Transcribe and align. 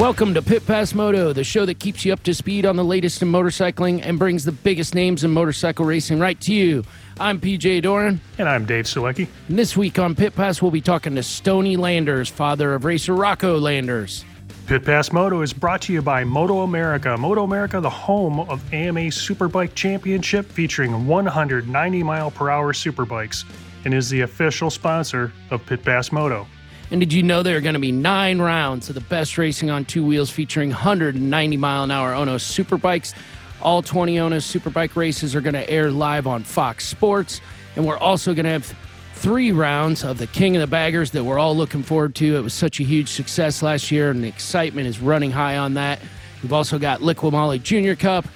Welcome 0.00 0.32
to 0.32 0.40
Pit 0.40 0.66
Pass 0.66 0.94
Moto, 0.94 1.34
the 1.34 1.44
show 1.44 1.66
that 1.66 1.78
keeps 1.78 2.06
you 2.06 2.14
up 2.14 2.22
to 2.22 2.32
speed 2.32 2.64
on 2.64 2.76
the 2.76 2.82
latest 2.82 3.20
in 3.20 3.30
motorcycling 3.30 4.00
and 4.02 4.18
brings 4.18 4.46
the 4.46 4.52
biggest 4.52 4.94
names 4.94 5.24
in 5.24 5.30
motorcycle 5.30 5.84
racing 5.84 6.18
right 6.18 6.40
to 6.40 6.54
you. 6.54 6.84
I'm 7.20 7.38
PJ 7.38 7.82
Doran. 7.82 8.18
And 8.38 8.48
I'm 8.48 8.64
Dave 8.64 8.86
Selecki. 8.86 9.28
And 9.48 9.58
this 9.58 9.76
week 9.76 9.98
on 9.98 10.14
Pit 10.14 10.34
Pass, 10.34 10.62
we'll 10.62 10.70
be 10.70 10.80
talking 10.80 11.16
to 11.16 11.22
Stony 11.22 11.76
Landers, 11.76 12.30
father 12.30 12.72
of 12.72 12.86
racer 12.86 13.12
Rocco 13.12 13.58
Landers. 13.58 14.24
Pit 14.66 14.86
Pass 14.86 15.12
Moto 15.12 15.42
is 15.42 15.52
brought 15.52 15.82
to 15.82 15.92
you 15.92 16.00
by 16.00 16.24
Moto 16.24 16.60
America. 16.60 17.14
Moto 17.18 17.44
America, 17.44 17.78
the 17.78 17.90
home 17.90 18.40
of 18.40 18.72
AMA 18.72 19.00
Superbike 19.10 19.74
Championship, 19.74 20.46
featuring 20.46 21.06
190 21.06 22.02
mile 22.02 22.30
per 22.30 22.48
hour 22.48 22.72
superbikes, 22.72 23.44
and 23.84 23.92
is 23.92 24.08
the 24.08 24.22
official 24.22 24.70
sponsor 24.70 25.30
of 25.50 25.64
Pit 25.66 25.84
Pass 25.84 26.10
Moto. 26.10 26.46
And 26.90 27.00
did 27.00 27.12
you 27.12 27.22
know 27.22 27.42
there 27.42 27.56
are 27.56 27.60
going 27.60 27.74
to 27.74 27.80
be 27.80 27.92
nine 27.92 28.40
rounds 28.40 28.88
of 28.88 28.96
the 28.96 29.00
best 29.00 29.38
racing 29.38 29.70
on 29.70 29.84
two 29.84 30.04
wheels 30.04 30.28
featuring 30.28 30.70
190 30.70 31.56
mile 31.56 31.84
an 31.84 31.90
hour 31.90 32.12
Ono 32.14 32.36
superbikes? 32.36 33.14
All 33.62 33.80
20 33.80 34.18
Ono 34.18 34.36
superbike 34.38 34.96
races 34.96 35.36
are 35.36 35.40
going 35.40 35.54
to 35.54 35.68
air 35.70 35.90
live 35.90 36.26
on 36.26 36.42
Fox 36.42 36.86
Sports. 36.86 37.40
And 37.76 37.86
we're 37.86 37.98
also 37.98 38.34
going 38.34 38.44
to 38.44 38.50
have 38.50 38.74
three 39.14 39.52
rounds 39.52 40.02
of 40.02 40.18
the 40.18 40.26
King 40.26 40.56
of 40.56 40.60
the 40.60 40.66
Baggers 40.66 41.12
that 41.12 41.22
we're 41.22 41.38
all 41.38 41.56
looking 41.56 41.82
forward 41.82 42.14
to. 42.16 42.36
It 42.36 42.40
was 42.40 42.54
such 42.54 42.80
a 42.80 42.82
huge 42.82 43.10
success 43.10 43.62
last 43.62 43.90
year, 43.90 44.10
and 44.10 44.24
the 44.24 44.28
excitement 44.28 44.88
is 44.88 44.98
running 44.98 45.30
high 45.30 45.58
on 45.58 45.74
that. 45.74 46.00
We've 46.42 46.52
also 46.52 46.78
got 46.78 47.00
Liqui 47.00 47.30
Moly 47.30 47.58
Junior 47.58 47.94
Cup 47.94 48.26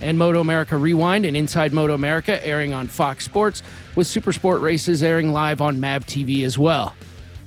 and 0.00 0.16
Moto 0.16 0.40
America 0.40 0.76
Rewind 0.76 1.26
and 1.26 1.36
Inside 1.36 1.72
Moto 1.72 1.92
America 1.92 2.46
airing 2.46 2.72
on 2.72 2.86
Fox 2.86 3.24
Sports, 3.24 3.62
with 3.96 4.06
Super 4.06 4.32
Sport 4.32 4.62
races 4.62 5.02
airing 5.02 5.32
live 5.32 5.60
on 5.60 5.80
MAV 5.80 6.06
TV 6.06 6.44
as 6.44 6.56
well. 6.56 6.94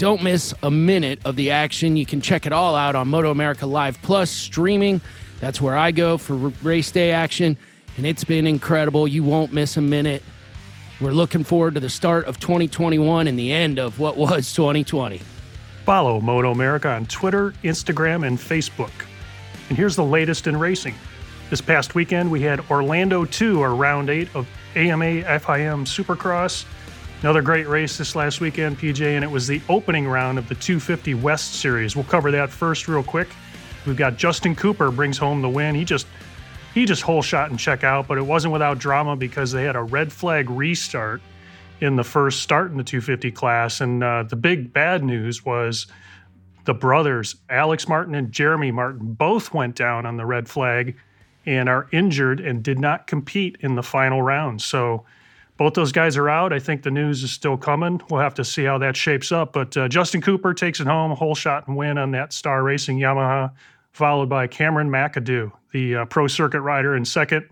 Don't 0.01 0.23
miss 0.23 0.51
a 0.63 0.71
minute 0.71 1.19
of 1.25 1.35
the 1.35 1.51
action. 1.51 1.95
You 1.95 2.07
can 2.07 2.21
check 2.21 2.47
it 2.47 2.51
all 2.51 2.75
out 2.75 2.95
on 2.95 3.07
Moto 3.07 3.29
America 3.29 3.67
Live 3.67 4.01
Plus 4.01 4.31
streaming. 4.31 4.99
That's 5.39 5.61
where 5.61 5.77
I 5.77 5.91
go 5.91 6.17
for 6.17 6.33
race 6.63 6.89
day 6.89 7.11
action, 7.11 7.55
and 7.97 8.07
it's 8.07 8.23
been 8.23 8.47
incredible. 8.47 9.07
You 9.07 9.23
won't 9.23 9.53
miss 9.53 9.77
a 9.77 9.81
minute. 9.81 10.23
We're 10.99 11.11
looking 11.11 11.43
forward 11.43 11.75
to 11.75 11.79
the 11.79 11.87
start 11.87 12.25
of 12.25 12.39
2021 12.39 13.27
and 13.27 13.37
the 13.37 13.51
end 13.53 13.77
of 13.77 13.99
what 13.99 14.17
was 14.17 14.51
2020. 14.53 15.21
Follow 15.85 16.19
Moto 16.19 16.49
America 16.49 16.89
on 16.89 17.05
Twitter, 17.05 17.51
Instagram, 17.63 18.25
and 18.25 18.39
Facebook. 18.39 19.05
And 19.69 19.77
here's 19.77 19.95
the 19.95 20.03
latest 20.03 20.47
in 20.47 20.57
racing. 20.57 20.95
This 21.51 21.61
past 21.61 21.93
weekend, 21.93 22.31
we 22.31 22.41
had 22.41 22.59
Orlando 22.71 23.23
2, 23.23 23.61
or 23.61 23.75
round 23.75 24.09
8 24.09 24.35
of 24.35 24.47
AMA 24.75 25.21
FIM 25.25 25.85
Supercross. 25.85 26.65
Another 27.21 27.43
great 27.43 27.67
race 27.67 27.99
this 27.99 28.15
last 28.15 28.41
weekend, 28.41 28.79
PJ, 28.79 28.99
and 29.01 29.23
it 29.23 29.29
was 29.29 29.45
the 29.45 29.61
opening 29.69 30.07
round 30.07 30.39
of 30.39 30.49
the 30.49 30.55
250 30.55 31.13
West 31.13 31.53
Series. 31.53 31.95
We'll 31.95 32.05
cover 32.05 32.31
that 32.31 32.49
first, 32.49 32.87
real 32.87 33.03
quick. 33.03 33.27
We've 33.85 33.95
got 33.95 34.17
Justin 34.17 34.55
Cooper 34.55 34.89
brings 34.89 35.19
home 35.19 35.43
the 35.43 35.49
win. 35.49 35.75
He 35.75 35.85
just 35.85 36.07
he 36.73 36.83
just 36.83 37.03
whole 37.03 37.21
shot 37.21 37.51
and 37.51 37.59
check 37.59 37.83
out, 37.83 38.07
but 38.07 38.17
it 38.17 38.25
wasn't 38.25 38.53
without 38.53 38.79
drama 38.79 39.15
because 39.15 39.51
they 39.51 39.65
had 39.65 39.75
a 39.75 39.83
red 39.83 40.11
flag 40.11 40.49
restart 40.49 41.21
in 41.79 41.95
the 41.95 42.03
first 42.03 42.41
start 42.41 42.71
in 42.71 42.77
the 42.77 42.83
250 42.83 43.29
class. 43.31 43.81
And 43.81 44.03
uh, 44.03 44.23
the 44.23 44.35
big 44.35 44.73
bad 44.73 45.03
news 45.03 45.45
was 45.45 45.85
the 46.65 46.73
brothers, 46.73 47.35
Alex 47.51 47.87
Martin 47.87 48.15
and 48.15 48.31
Jeremy 48.31 48.71
Martin, 48.71 49.13
both 49.13 49.53
went 49.53 49.75
down 49.75 50.07
on 50.07 50.17
the 50.17 50.25
red 50.25 50.49
flag 50.49 50.95
and 51.45 51.69
are 51.69 51.87
injured 51.91 52.39
and 52.39 52.63
did 52.63 52.79
not 52.79 53.05
compete 53.05 53.57
in 53.59 53.75
the 53.75 53.83
final 53.83 54.23
round. 54.23 54.59
So 54.61 55.05
both 55.61 55.75
those 55.75 55.91
guys 55.91 56.17
are 56.17 56.27
out. 56.27 56.51
I 56.51 56.57
think 56.57 56.81
the 56.81 56.89
news 56.89 57.21
is 57.21 57.31
still 57.31 57.55
coming. 57.55 58.01
We'll 58.09 58.19
have 58.19 58.33
to 58.33 58.43
see 58.43 58.63
how 58.63 58.79
that 58.79 58.97
shapes 58.97 59.31
up. 59.31 59.53
But 59.53 59.77
uh, 59.77 59.87
Justin 59.87 60.19
Cooper 60.19 60.55
takes 60.55 60.79
it 60.79 60.87
home, 60.87 61.11
whole 61.11 61.35
shot 61.35 61.67
and 61.67 61.77
win 61.77 61.99
on 61.99 62.09
that 62.13 62.33
Star 62.33 62.63
Racing 62.63 62.97
Yamaha, 62.97 63.51
followed 63.91 64.27
by 64.27 64.47
Cameron 64.47 64.89
McAdoo, 64.89 65.51
the 65.71 65.97
uh, 65.97 66.05
pro 66.05 66.25
circuit 66.25 66.61
rider, 66.61 66.95
in 66.95 67.05
second, 67.05 67.47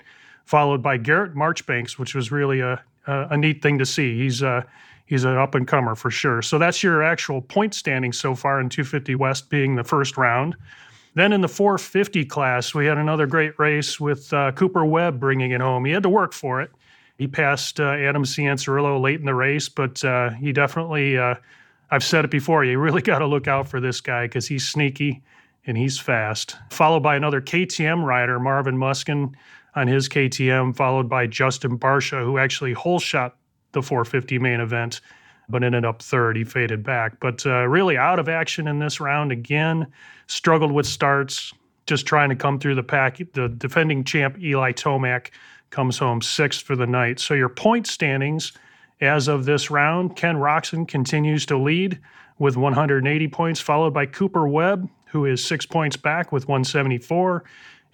followed 0.46 0.81
by 0.81 0.97
Garrett 0.97 1.36
Marchbanks, 1.36 2.00
which 2.00 2.16
was 2.16 2.31
really 2.31 2.62
a, 2.62 2.81
a, 3.06 3.28
a 3.30 3.38
neat 3.38 3.62
thing 3.62 3.78
to 3.78 3.86
see. 3.86 4.18
He's 4.18 4.41
uh, 4.41 4.64
he's 5.06 5.24
an 5.24 5.38
up 5.38 5.53
and 5.53 5.68
comer 5.68 5.94
for 5.94 6.09
sure. 6.09 6.41
So 6.41 6.58
that's 6.58 6.81
your 6.81 7.03
actual 7.03 7.44
point 7.44 7.76
standing 7.76 8.12
so 8.12 8.34
far 8.34 8.59
in 8.59 8.70
250 8.70 9.14
West 9.14 9.52
being 9.52 9.76
the 9.76 9.84
first 9.84 10.18
round. 10.18 10.56
Then 11.14 11.31
in 11.31 11.41
the 11.41 11.47
450 11.47 12.26
class, 12.26 12.74
we 12.74 12.88
had 12.88 12.97
another 12.97 13.28
great 13.28 13.59
race 13.59 14.00
with 14.00 14.34
uh, 14.34 14.52
Cooper 14.53 14.84
Webb 14.84 15.20
bringing 15.20 15.52
it 15.52 15.62
home. 15.62 15.86
He 15.86 15.91
had 15.91 16.02
to 16.02 16.09
work 16.09 16.34
for 16.34 16.59
it. 16.59 16.72
He 17.19 17.28
passed 17.28 17.81
uh, 17.81 17.91
Adam 17.91 18.24
Cianciarulo 18.24 19.02
late 19.02 19.19
in 19.19 19.25
the 19.25 19.35
race, 19.35 19.68
but 19.68 20.03
uh, 20.06 20.30
he 20.31 20.53
definitely, 20.53 21.18
uh, 21.18 21.35
I've 21.91 22.03
said 22.03 22.24
it 22.24 22.31
before, 22.31 22.63
you 22.63 22.80
really 22.80 23.02
got 23.12 23.19
to 23.19 23.28
look 23.28 23.46
out 23.46 23.68
for 23.68 23.81
this 23.81 24.00
guy 24.00 24.25
because 24.25 24.47
he's 24.47 24.68
sneaky 24.68 25.22
and 25.68 25.78
he's 25.78 26.00
fast. 26.00 26.56
Followed 26.72 27.02
by 27.02 27.18
another 27.18 27.41
KTM 27.41 28.06
rider, 28.06 28.40
Marvin 28.40 28.78
Musquin 28.78 29.34
on 29.75 29.88
his 29.88 30.08
KTM, 30.08 30.74
followed 30.78 31.09
by 31.09 31.28
Justin 31.28 31.78
Barcia, 31.78 32.24
who 32.24 32.38
actually 32.38 32.72
hole 32.72 33.00
shot 33.00 33.35
the 33.74 33.81
450 33.81 34.40
main 34.40 34.62
event, 34.62 35.02
but 35.50 35.62
ended 35.62 35.84
up 35.84 36.02
third. 36.02 36.38
He 36.38 36.46
faded 36.46 36.84
back. 36.84 37.19
But 37.19 37.46
uh, 37.46 37.68
really 37.68 37.97
out 37.97 38.19
of 38.19 38.29
action 38.29 38.66
in 38.66 38.79
this 38.79 39.02
round 39.02 39.34
again, 39.34 39.88
struggled 40.28 40.72
with 40.72 40.85
starts, 40.85 41.53
just 41.85 42.06
trying 42.06 42.29
to 42.29 42.35
come 42.35 42.59
through 42.59 42.75
the 42.75 42.84
pack. 42.84 43.18
The 43.34 43.50
defending 43.50 44.06
champ, 44.06 44.40
Eli 44.41 44.72
Tomac, 44.72 45.31
comes 45.69 45.97
home 45.97 46.22
sixth 46.22 46.62
for 46.62 46.75
the 46.75 46.88
night. 46.88 47.19
So 47.19 47.34
your 47.34 47.50
point 47.50 47.88
standings 47.88 48.53
as 49.02 49.28
of 49.28 49.46
this 49.46 49.72
round, 49.72 50.16
Ken 50.16 50.35
Roczen 50.35 50.88
continues 50.88 51.46
to 51.47 51.57
lead 51.57 52.00
with 52.38 52.57
180 52.57 53.28
points, 53.30 53.59
followed 53.59 53.94
by 53.94 54.06
Cooper 54.06 54.47
Webb, 54.47 54.90
who 55.12 55.25
is 55.25 55.44
six 55.44 55.66
points 55.66 55.97
back 55.97 56.31
with 56.31 56.47
174. 56.47 57.44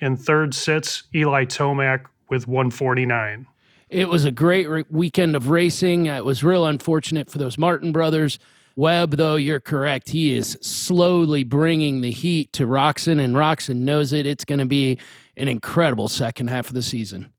And 0.01 0.19
third 0.19 0.53
sits 0.53 1.03
Eli 1.13 1.45
Tomac 1.45 2.05
with 2.29 2.47
149. 2.47 3.47
It 3.89 4.09
was 4.09 4.25
a 4.25 4.31
great 4.31 4.67
re- 4.67 4.85
weekend 4.89 5.35
of 5.35 5.49
racing. 5.49 6.07
It 6.07 6.25
was 6.25 6.43
real 6.43 6.65
unfortunate 6.65 7.29
for 7.29 7.37
those 7.37 7.57
Martin 7.57 7.91
brothers. 7.91 8.39
Webb, 8.75 9.11
though, 9.11 9.35
you're 9.35 9.61
correct. 9.61 10.09
He 10.09 10.35
is 10.35 10.57
slowly 10.61 11.43
bringing 11.43 12.01
the 12.01 12.11
heat 12.11 12.51
to 12.53 12.67
Roczen, 12.67 13.23
and 13.23 13.35
Roczen 13.35 13.77
knows 13.77 14.11
it. 14.11 14.25
It's 14.25 14.43
going 14.43 14.59
to 14.59 14.65
be 14.65 14.97
an 15.37 15.47
incredible 15.47 16.09
second 16.09 16.49
half 16.49 16.67
of 16.67 16.73
the 16.73 16.81
season 16.81 17.31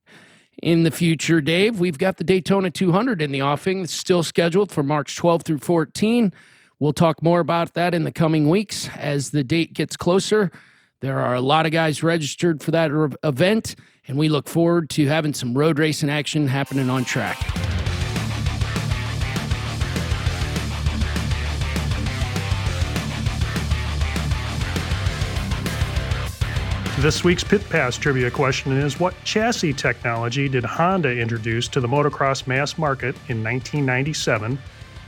in 0.63 0.83
the 0.83 0.91
future, 0.91 1.41
Dave. 1.41 1.81
We've 1.81 1.99
got 1.99 2.17
the 2.17 2.25
Daytona 2.25 2.71
200 2.71 3.21
in 3.21 3.33
the 3.33 3.43
offing. 3.43 3.83
It's 3.83 3.93
still 3.93 4.23
scheduled 4.23 4.71
for 4.71 4.83
March 4.83 5.17
12 5.17 5.43
through 5.43 5.59
14. 5.59 6.33
We'll 6.79 6.93
talk 6.93 7.23
more 7.23 7.41
about 7.41 7.75
that 7.75 7.95
in 7.95 8.05
the 8.05 8.13
coming 8.13 8.49
weeks 8.49 8.89
as 8.97 9.31
the 9.31 9.45
date 9.45 9.73
gets 9.73 9.97
closer. 9.97 10.51
There 11.01 11.19
are 11.19 11.35
a 11.35 11.41
lot 11.41 11.67
of 11.67 11.73
guys 11.73 12.03
registered 12.03 12.63
for 12.63 12.71
that 12.71 12.91
event, 13.23 13.77
and 14.09 14.17
we 14.17 14.29
look 14.29 14.49
forward 14.49 14.91
to 14.91 15.07
having 15.07 15.35
some 15.35 15.57
road 15.57 15.79
racing 15.79 16.11
action 16.11 16.49
happening 16.49 16.91
on 16.91 17.05
track. 17.05 17.66
This 27.01 27.23
week's 27.23 27.45
Pit 27.45 27.63
Pass 27.69 27.99
trivia 27.99 28.31
question 28.31 28.73
is 28.73 28.99
What 28.99 29.15
chassis 29.23 29.75
technology 29.75 30.49
did 30.49 30.65
Honda 30.65 31.11
introduce 31.11 31.69
to 31.69 31.81
the 31.81 31.87
motocross 31.87 32.47
mass 32.47 32.79
market 32.79 33.15
in 33.29 33.45
1997 33.45 34.59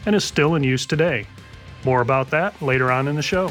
and 0.05 0.15
is 0.15 0.23
still 0.23 0.55
in 0.55 0.63
use 0.63 0.85
today? 0.85 1.27
More 1.87 2.03
about 2.03 2.29
that 2.29 2.61
later 2.61 2.93
on 2.93 3.09
in 3.09 3.17
the 3.17 3.23
show. 3.23 3.51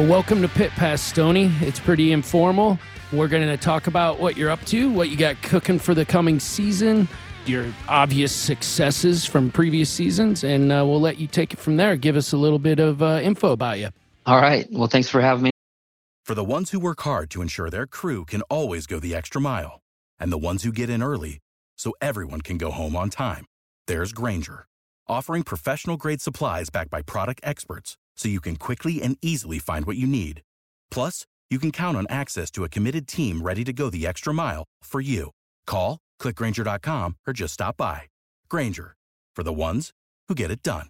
Well, 0.00 0.08
welcome 0.08 0.40
to 0.40 0.48
Pit 0.48 0.70
Pass, 0.70 1.02
Stony. 1.02 1.52
It's 1.60 1.78
pretty 1.78 2.12
informal. 2.12 2.78
We're 3.12 3.28
going 3.28 3.46
to 3.46 3.58
talk 3.58 3.86
about 3.86 4.18
what 4.18 4.34
you're 4.34 4.48
up 4.48 4.64
to, 4.64 4.90
what 4.90 5.10
you 5.10 5.16
got 5.18 5.42
cooking 5.42 5.78
for 5.78 5.92
the 5.92 6.06
coming 6.06 6.40
season, 6.40 7.06
your 7.44 7.66
obvious 7.86 8.34
successes 8.34 9.26
from 9.26 9.50
previous 9.50 9.90
seasons, 9.90 10.42
and 10.42 10.72
uh, 10.72 10.86
we'll 10.86 11.02
let 11.02 11.18
you 11.18 11.26
take 11.26 11.52
it 11.52 11.58
from 11.58 11.76
there. 11.76 11.96
Give 11.96 12.16
us 12.16 12.32
a 12.32 12.38
little 12.38 12.58
bit 12.58 12.80
of 12.80 13.02
uh, 13.02 13.20
info 13.22 13.52
about 13.52 13.78
you. 13.78 13.90
All 14.24 14.40
right. 14.40 14.66
Well, 14.70 14.88
thanks 14.88 15.10
for 15.10 15.20
having 15.20 15.42
me. 15.44 15.50
For 16.24 16.34
the 16.34 16.44
ones 16.44 16.70
who 16.70 16.80
work 16.80 17.02
hard 17.02 17.28
to 17.32 17.42
ensure 17.42 17.68
their 17.68 17.86
crew 17.86 18.24
can 18.24 18.40
always 18.48 18.86
go 18.86 19.00
the 19.00 19.14
extra 19.14 19.38
mile, 19.38 19.82
and 20.18 20.32
the 20.32 20.38
ones 20.38 20.62
who 20.62 20.72
get 20.72 20.88
in 20.88 21.02
early 21.02 21.40
so 21.76 21.92
everyone 22.00 22.40
can 22.40 22.56
go 22.56 22.70
home 22.70 22.96
on 22.96 23.10
time, 23.10 23.44
there's 23.86 24.14
Grainger, 24.14 24.64
offering 25.08 25.42
professional 25.42 25.98
grade 25.98 26.22
supplies 26.22 26.70
backed 26.70 26.90
by 26.90 27.02
product 27.02 27.42
experts 27.44 27.98
so 28.20 28.28
you 28.28 28.40
can 28.40 28.56
quickly 28.56 29.00
and 29.00 29.16
easily 29.22 29.58
find 29.58 29.86
what 29.86 29.96
you 29.96 30.06
need. 30.06 30.42
Plus, 30.90 31.26
you 31.48 31.58
can 31.58 31.72
count 31.72 31.96
on 31.96 32.06
access 32.10 32.50
to 32.52 32.64
a 32.64 32.68
committed 32.68 33.08
team 33.08 33.40
ready 33.40 33.64
to 33.64 33.72
go 33.72 33.88
the 33.90 34.06
extra 34.06 34.32
mile 34.34 34.64
for 34.84 35.00
you. 35.00 35.30
Call, 35.66 35.98
clickgrainger.com, 36.20 37.16
or 37.26 37.32
just 37.32 37.54
stop 37.54 37.76
by. 37.78 38.02
Grainger, 38.48 38.94
for 39.34 39.42
the 39.42 39.52
ones 39.52 39.90
who 40.28 40.34
get 40.34 40.50
it 40.50 40.62
done. 40.62 40.88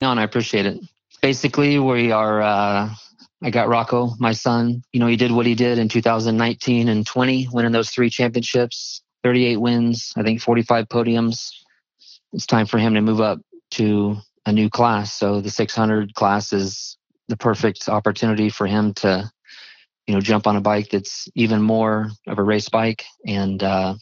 No, 0.00 0.12
and 0.12 0.20
I 0.20 0.22
appreciate 0.22 0.64
it. 0.64 0.78
Basically, 1.20 1.80
we 1.80 2.12
are. 2.12 2.40
Uh, 2.40 2.94
I 3.42 3.50
got 3.50 3.68
Rocco, 3.68 4.14
my 4.20 4.32
son. 4.32 4.84
You 4.92 5.00
know, 5.00 5.08
he 5.08 5.16
did 5.16 5.32
what 5.32 5.46
he 5.46 5.56
did 5.56 5.78
in 5.78 5.88
2019 5.88 6.88
and 6.88 7.04
20, 7.04 7.48
winning 7.52 7.72
those 7.72 7.90
three 7.90 8.08
championships, 8.08 9.02
38 9.24 9.56
wins, 9.56 10.12
I 10.16 10.22
think 10.22 10.40
45 10.40 10.88
podiums 10.88 11.50
it's 12.32 12.46
time 12.46 12.66
for 12.66 12.78
him 12.78 12.94
to 12.94 13.00
move 13.00 13.20
up 13.20 13.40
to 13.72 14.16
a 14.46 14.52
new 14.52 14.70
class. 14.70 15.12
So 15.12 15.40
the 15.40 15.50
600 15.50 16.14
class 16.14 16.52
is 16.52 16.96
the 17.28 17.36
perfect 17.36 17.88
opportunity 17.88 18.48
for 18.48 18.66
him 18.66 18.94
to, 18.94 19.30
you 20.06 20.14
know, 20.14 20.20
jump 20.20 20.46
on 20.46 20.56
a 20.56 20.60
bike 20.60 20.90
that's 20.90 21.28
even 21.34 21.62
more 21.62 22.10
of 22.26 22.38
a 22.38 22.42
race 22.42 22.68
bike 22.68 23.04
and 23.26 23.62
uh, 23.62 23.94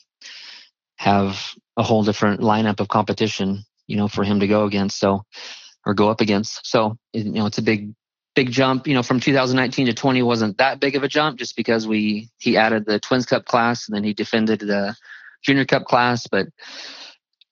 have 0.97 1.53
a 1.77 1.83
whole 1.83 2.05
different 2.05 2.41
lineup 2.41 2.81
of 2.81 2.89
competition, 2.89 3.65
you 3.87 3.97
know, 3.97 4.09
for 4.09 4.25
him 4.25 4.41
to 4.41 4.47
go 4.47 4.65
against. 4.65 4.99
So, 4.99 5.25
or 5.87 5.95
go 5.95 6.11
up 6.11 6.21
against. 6.21 6.67
So, 6.67 6.99
you 7.13 7.25
know, 7.25 7.47
it's 7.47 7.59
a 7.59 7.63
big, 7.63 7.95
big 8.35 8.51
jump. 8.51 8.89
You 8.89 8.95
know, 8.95 9.05
from 9.05 9.21
2019 9.21 9.87
to 9.87 9.95
20 9.95 10.23
wasn't 10.23 10.59
that 10.59 10.81
big 10.81 10.97
of 10.97 11.05
a 11.05 11.09
jump, 11.09 11.39
just 11.39 11.57
because 11.57 11.87
we 11.87 12.29
he 12.39 12.57
added 12.57 12.85
the 12.85 12.99
Twins 12.99 13.25
Cup 13.25 13.45
class 13.45 13.89
and 13.89 13.97
then 13.97 14.03
he 14.03 14.13
defended 14.13 14.61
the 14.61 14.97
Junior 15.43 15.65
Cup 15.65 15.85
class, 15.85 16.27
but 16.27 16.49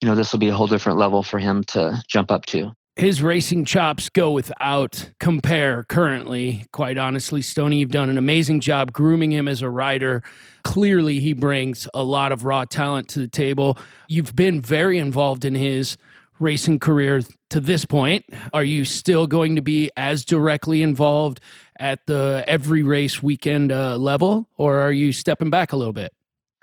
you 0.04 0.10
know, 0.10 0.14
this 0.14 0.32
will 0.32 0.38
be 0.38 0.50
a 0.50 0.54
whole 0.54 0.66
different 0.66 0.98
level 0.98 1.22
for 1.22 1.38
him 1.38 1.64
to 1.64 2.02
jump 2.06 2.30
up 2.30 2.44
to. 2.44 2.70
His 2.94 3.22
racing 3.22 3.64
chops 3.64 4.10
go 4.10 4.32
without 4.32 5.10
compare 5.18 5.84
currently. 5.84 6.66
Quite 6.72 6.98
honestly, 6.98 7.40
Stony, 7.40 7.78
you've 7.78 7.90
done 7.90 8.10
an 8.10 8.18
amazing 8.18 8.60
job 8.60 8.92
grooming 8.92 9.32
him 9.32 9.48
as 9.48 9.62
a 9.62 9.70
rider. 9.70 10.22
Clearly, 10.62 11.20
he 11.20 11.32
brings 11.32 11.88
a 11.94 12.02
lot 12.02 12.32
of 12.32 12.44
raw 12.44 12.66
talent 12.66 13.08
to 13.08 13.18
the 13.18 13.28
table. 13.28 13.78
You've 14.06 14.36
been 14.36 14.60
very 14.60 14.98
involved 14.98 15.46
in 15.46 15.54
his 15.54 15.96
racing 16.38 16.80
career 16.80 17.22
to 17.48 17.58
this 17.58 17.86
point. 17.86 18.26
Are 18.52 18.62
you 18.62 18.84
still 18.84 19.26
going 19.26 19.56
to 19.56 19.62
be 19.62 19.90
as 19.96 20.22
directly 20.22 20.82
involved 20.82 21.40
at 21.80 22.04
the 22.06 22.44
every 22.46 22.82
race 22.82 23.22
weekend 23.22 23.72
uh, 23.72 23.96
level, 23.96 24.50
or 24.58 24.80
are 24.80 24.92
you 24.92 25.12
stepping 25.12 25.48
back 25.48 25.72
a 25.72 25.76
little 25.78 25.94
bit? 25.94 26.12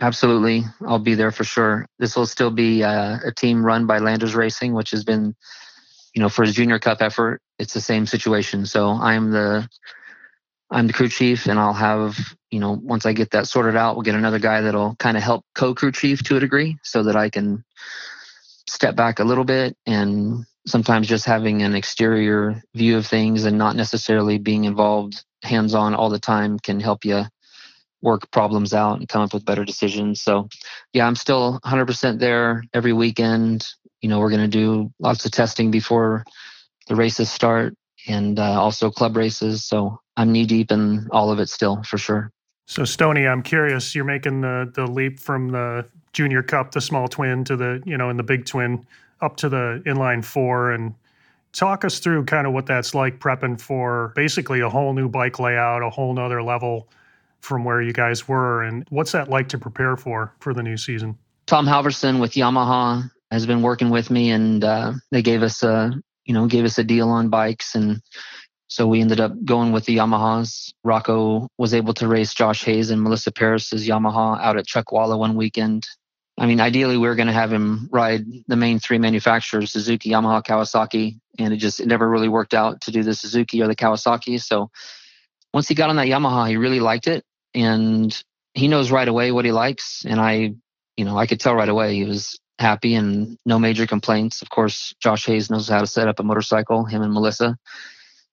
Absolutely. 0.02 0.64
I'll 0.86 1.00
be 1.00 1.14
there 1.14 1.32
for 1.32 1.44
sure. 1.44 1.86
This 2.00 2.16
will 2.16 2.26
still 2.26 2.50
be 2.50 2.84
uh, 2.84 3.20
a 3.24 3.32
team 3.32 3.64
run 3.64 3.86
by 3.86 4.00
Landers 4.00 4.34
Racing, 4.34 4.74
which 4.74 4.90
has 4.92 5.04
been, 5.04 5.36
you 6.16 6.22
know, 6.22 6.28
for 6.28 6.44
his 6.44 6.56
junior 6.56 6.80
cup 6.80 7.02
effort, 7.02 7.40
it's 7.60 7.76
the 7.76 7.82
same 7.82 8.08
situation. 8.08 8.66
So 8.66 8.90
I'm 8.90 9.30
the 9.30 9.70
I'm 10.72 10.88
the 10.88 10.94
crew 10.94 11.10
chief 11.10 11.46
and 11.48 11.60
I'll 11.60 11.74
have, 11.74 12.18
you 12.50 12.60
know, 12.60 12.80
once 12.82 13.06
I 13.06 13.14
get 13.14 13.32
that 13.32 13.48
sorted 13.48 13.76
out, 13.76 13.96
we'll 13.96 14.04
get 14.04 14.16
another 14.16 14.40
guy 14.40 14.62
that'll 14.62 14.96
kind 14.96 15.18
of 15.18 15.24
help 15.24 15.46
co-crew 15.54 15.92
chief 15.92 16.24
to 16.24 16.38
a 16.38 16.40
degree 16.40 16.78
so 16.82 17.04
that 17.04 17.16
I 17.16 17.30
can 17.30 17.64
step 18.68 18.96
back 18.96 19.20
a 19.20 19.24
little 19.24 19.44
bit 19.44 19.76
and 19.86 20.46
sometimes 20.66 21.08
just 21.08 21.26
having 21.26 21.62
an 21.62 21.76
exterior 21.76 22.64
view 22.74 22.98
of 22.98 23.06
things 23.06 23.44
and 23.46 23.58
not 23.58 23.76
necessarily 23.76 24.38
being 24.38 24.64
involved 24.64 25.24
hands 25.44 25.74
on 25.76 25.94
all 25.94 26.10
the 26.10 26.20
time 26.20 26.58
can 26.58 26.80
help 26.80 27.04
you 27.04 27.26
work 28.02 28.30
problems 28.32 28.74
out 28.74 29.00
and 29.00 29.08
come 29.08 29.22
up 29.22 29.34
with 29.34 29.46
better 29.46 29.64
decisions. 29.64 30.22
So, 30.22 30.50
yeah, 30.94 31.06
I'm 31.06 31.16
still 31.16 31.60
100% 31.66 32.20
there 32.20 32.64
every 32.74 32.94
weekend. 32.94 33.68
You 34.02 34.10
know, 34.10 34.20
we're 34.20 34.30
going 34.30 34.42
to 34.42 34.48
do 34.48 34.92
lots 35.00 35.26
of 35.26 35.32
testing 35.32 35.72
before 35.72 36.26
the 36.88 36.96
races 36.96 37.32
start 37.32 37.76
and 38.08 38.40
uh, 38.40 38.60
also 38.60 38.90
club 38.90 39.16
races. 39.16 39.64
So 39.64 40.00
I'm 40.18 40.32
knee 40.32 40.46
deep 40.46 40.72
in 40.72 41.08
all 41.12 41.32
of 41.32 41.40
it 41.40 41.50
still 41.50 41.84
for 41.84 41.98
sure. 41.98 42.32
So 42.66 42.86
Stony, 42.86 43.28
I'm 43.28 43.42
curious. 43.42 43.94
You're 43.96 44.06
making 44.06 44.42
the 44.42 44.72
the 44.74 44.88
leap 44.88 45.20
from 45.20 45.50
the 45.50 45.86
junior 46.14 46.44
cup, 46.44 46.72
the 46.72 46.82
small 46.82 47.08
twin, 47.08 47.44
to 47.46 47.56
the 47.56 47.82
you 47.86 47.98
know, 47.98 48.10
in 48.10 48.18
the 48.18 48.24
big 48.24 48.46
twin, 48.46 48.86
up 49.22 49.36
to 49.38 49.50
the 49.50 49.84
inline 49.86 50.24
four, 50.24 50.72
and 50.72 50.94
talk 51.54 51.84
us 51.84 52.00
through 52.00 52.26
kind 52.26 52.48
of 52.48 52.54
what 52.54 52.66
that's 52.66 52.96
like 52.96 53.20
prepping 53.20 53.60
for 53.60 54.14
basically 54.16 54.62
a 54.62 54.70
whole 54.70 54.94
new 54.94 55.10
bike 55.10 55.40
layout, 55.40 55.84
a 55.84 55.90
whole 55.90 56.14
nother 56.14 56.42
level 56.42 56.88
from 57.42 57.66
where 57.66 57.82
you 57.82 57.94
guys 57.94 58.28
were, 58.28 58.64
and 58.64 58.86
what's 58.90 59.12
that 59.12 59.30
like 59.30 59.50
to 59.50 59.58
prepare 59.58 59.98
for 59.98 60.34
for 60.40 60.54
the 60.54 60.64
new 60.64 60.78
season? 60.78 61.18
Tom 61.48 61.66
Halverson 61.66 62.20
with 62.22 62.34
Yamaha 62.34 63.10
has 63.32 63.46
been 63.46 63.62
working 63.62 63.90
with 63.90 64.10
me, 64.10 64.32
and 64.32 64.64
uh, 64.64 64.94
they 65.12 65.22
gave 65.22 65.44
us 65.44 65.64
a 65.64 65.94
you 66.26 66.34
know 66.34 66.48
gave 66.48 66.66
us 66.66 66.78
a 66.78 66.84
deal 66.84 67.10
on 67.10 67.30
bikes, 67.30 67.76
and 67.76 68.02
so 68.68 68.88
we 68.88 69.02
ended 69.02 69.20
up 69.20 69.34
going 69.44 69.72
with 69.72 69.86
the 69.86 69.98
Yamahas. 69.98 70.72
Rocco 70.84 71.50
was 71.58 71.74
able 71.74 71.94
to 71.96 72.08
race 72.08 72.34
Josh 72.34 72.64
Hayes 72.64 72.90
and 72.90 73.02
Melissa 73.02 73.32
Paris's 73.32 73.88
Yamaha 73.88 74.40
out 74.40 74.58
at 74.58 74.66
Chuckwalla 74.66 75.18
one 75.20 75.36
weekend. 75.36 75.86
I 76.38 76.46
mean, 76.46 76.62
ideally, 76.62 76.98
we 76.98 77.08
were 77.08 77.16
going 77.16 77.28
to 77.28 77.34
have 77.34 77.52
him 77.52 77.90
ride 77.92 78.26
the 78.48 78.56
main 78.56 78.80
three 78.80 78.98
manufacturers, 78.98 79.72
Suzuki, 79.72 80.12
Yamaha, 80.12 80.42
Kawasaki, 80.44 81.20
and 81.38 81.54
it 81.54 81.58
just 81.58 81.80
it 81.80 81.88
never 81.88 82.10
really 82.10 82.30
worked 82.30 82.54
out 82.54 82.82
to 82.82 82.92
do 82.92 83.04
the 83.04 83.14
Suzuki 83.14 83.62
or 83.62 83.68
the 83.68 83.76
Kawasaki. 83.76 84.42
So 84.42 84.72
once 85.54 85.68
he 85.68 85.76
got 85.76 85.90
on 85.90 85.98
that 85.98 86.08
Yamaha, 86.08 86.48
he 86.48 86.56
really 86.56 86.80
liked 86.80 87.08
it 87.08 87.26
and 87.54 88.24
he 88.54 88.68
knows 88.68 88.92
right 88.92 89.08
away 89.08 89.32
what 89.32 89.46
he 89.46 89.52
likes. 89.52 90.06
And 90.06 90.20
I, 90.20 90.54
you 90.98 91.06
know, 91.06 91.18
I 91.18 91.26
could 91.26 91.40
tell 91.40 91.56
right 91.56 91.70
away 91.70 91.96
he 91.96 92.04
was 92.04 92.40
happy 92.60 92.96
and 92.96 93.38
no 93.46 93.60
major 93.60 93.88
complaints. 93.88 94.42
Of 94.42 94.50
course, 94.50 94.94
Josh 95.00 95.26
Hayes 95.26 95.50
knows 95.50 95.68
how 95.68 95.80
to 95.80 95.88
set 95.88 96.08
up 96.08 96.20
a 96.20 96.24
motorcycle, 96.24 96.86
him 96.86 97.02
and 97.02 97.14
Melissa. 97.14 97.58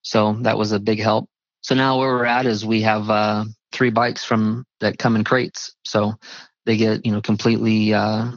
So 0.02 0.34
that 0.42 0.58
was 0.58 0.72
a 0.72 0.80
big 0.80 1.00
help. 1.00 1.28
So 1.62 1.74
now 1.74 1.98
where 1.98 2.10
we're 2.10 2.24
at 2.24 2.46
is 2.46 2.64
we 2.64 2.82
have 2.82 3.10
uh, 3.10 3.44
three 3.72 3.90
bikes 3.90 4.24
from 4.24 4.64
that 4.80 4.98
come 4.98 5.16
in 5.16 5.24
crates. 5.24 5.74
So 5.84 6.14
they 6.66 6.76
get, 6.76 7.04
you 7.04 7.12
know, 7.12 7.20
completely 7.20 7.94
uh, 7.94 8.32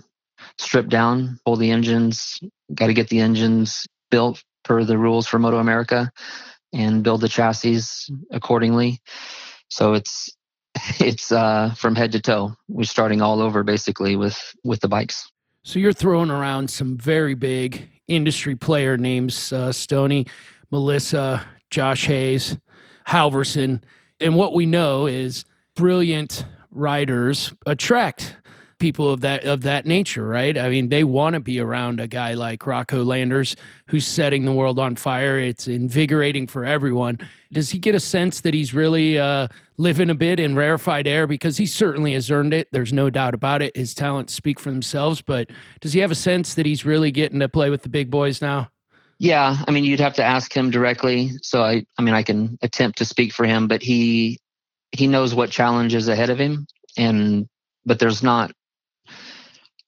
stripped 0.57 0.89
down, 0.89 1.39
pull 1.45 1.55
the 1.55 1.71
engines, 1.71 2.39
got 2.73 2.87
to 2.87 2.93
get 2.93 3.09
the 3.09 3.19
engines 3.19 3.85
built 4.09 4.43
per 4.63 4.83
the 4.83 4.97
rules 4.97 5.27
for 5.27 5.39
Moto 5.39 5.57
America 5.57 6.11
and 6.73 7.03
build 7.03 7.21
the 7.21 7.29
chassis 7.29 7.81
accordingly. 8.31 8.99
So 9.69 9.93
it's 9.93 10.29
it's 10.99 11.31
uh, 11.31 11.73
from 11.75 11.95
head 11.95 12.11
to 12.13 12.19
toe. 12.19 12.55
We're 12.67 12.83
starting 12.83 13.21
all 13.21 13.41
over 13.41 13.63
basically 13.63 14.15
with 14.15 14.55
with 14.63 14.81
the 14.81 14.87
bikes. 14.87 15.29
So 15.63 15.79
you're 15.79 15.93
throwing 15.93 16.31
around 16.31 16.69
some 16.69 16.97
very 16.97 17.35
big 17.35 17.89
industry 18.07 18.55
player 18.55 18.97
names: 18.97 19.53
uh, 19.53 19.71
Stony, 19.71 20.27
Melissa, 20.71 21.45
Josh 21.69 22.05
Hayes, 22.07 22.57
Halverson, 23.07 23.81
and 24.19 24.35
what 24.35 24.53
we 24.53 24.65
know 24.65 25.05
is 25.05 25.45
brilliant 25.75 26.45
riders 26.71 27.53
attract 27.65 28.35
people 28.81 29.11
of 29.11 29.21
that 29.21 29.45
of 29.45 29.61
that 29.61 29.85
nature, 29.85 30.27
right? 30.27 30.57
I 30.57 30.67
mean, 30.67 30.89
they 30.89 31.05
want 31.05 31.35
to 31.35 31.39
be 31.39 31.59
around 31.59 32.01
a 32.01 32.07
guy 32.07 32.33
like 32.33 32.65
Rocco 32.65 33.03
Landers 33.03 33.55
who's 33.87 34.05
setting 34.05 34.43
the 34.43 34.51
world 34.51 34.79
on 34.79 34.97
fire. 34.97 35.39
It's 35.39 35.67
invigorating 35.67 36.47
for 36.47 36.65
everyone. 36.65 37.19
Does 37.53 37.69
he 37.69 37.79
get 37.79 37.95
a 37.95 37.99
sense 37.99 38.41
that 38.41 38.53
he's 38.53 38.73
really 38.73 39.19
uh, 39.19 39.47
living 39.77 40.09
a 40.09 40.15
bit 40.15 40.39
in 40.39 40.55
rarefied 40.55 41.07
air? 41.07 41.27
Because 41.27 41.57
he 41.57 41.65
certainly 41.65 42.13
has 42.13 42.29
earned 42.31 42.53
it. 42.53 42.67
There's 42.71 42.91
no 42.91 43.09
doubt 43.09 43.35
about 43.35 43.61
it. 43.61 43.77
His 43.77 43.93
talents 43.93 44.33
speak 44.33 44.59
for 44.59 44.71
themselves. 44.71 45.21
But 45.21 45.49
does 45.79 45.93
he 45.93 45.99
have 45.99 46.11
a 46.11 46.15
sense 46.15 46.55
that 46.55 46.65
he's 46.65 46.83
really 46.83 47.11
getting 47.11 47.39
to 47.39 47.47
play 47.47 47.69
with 47.69 47.83
the 47.83 47.89
big 47.89 48.09
boys 48.09 48.41
now? 48.41 48.71
Yeah, 49.19 49.63
I 49.67 49.71
mean, 49.71 49.83
you'd 49.83 49.99
have 49.99 50.15
to 50.15 50.23
ask 50.23 50.51
him 50.51 50.71
directly. 50.71 51.29
So 51.43 51.61
I, 51.61 51.85
I 51.99 52.01
mean, 52.01 52.15
I 52.15 52.23
can 52.23 52.57
attempt 52.63 52.97
to 52.97 53.05
speak 53.05 53.31
for 53.31 53.45
him, 53.45 53.67
but 53.67 53.83
he 53.83 54.39
he 54.91 55.07
knows 55.07 55.33
what 55.35 55.51
challenge 55.51 55.93
is 55.93 56.09
ahead 56.09 56.31
of 56.31 56.39
him, 56.39 56.65
and 56.97 57.47
but 57.85 57.99
there's 57.99 58.23
not 58.23 58.51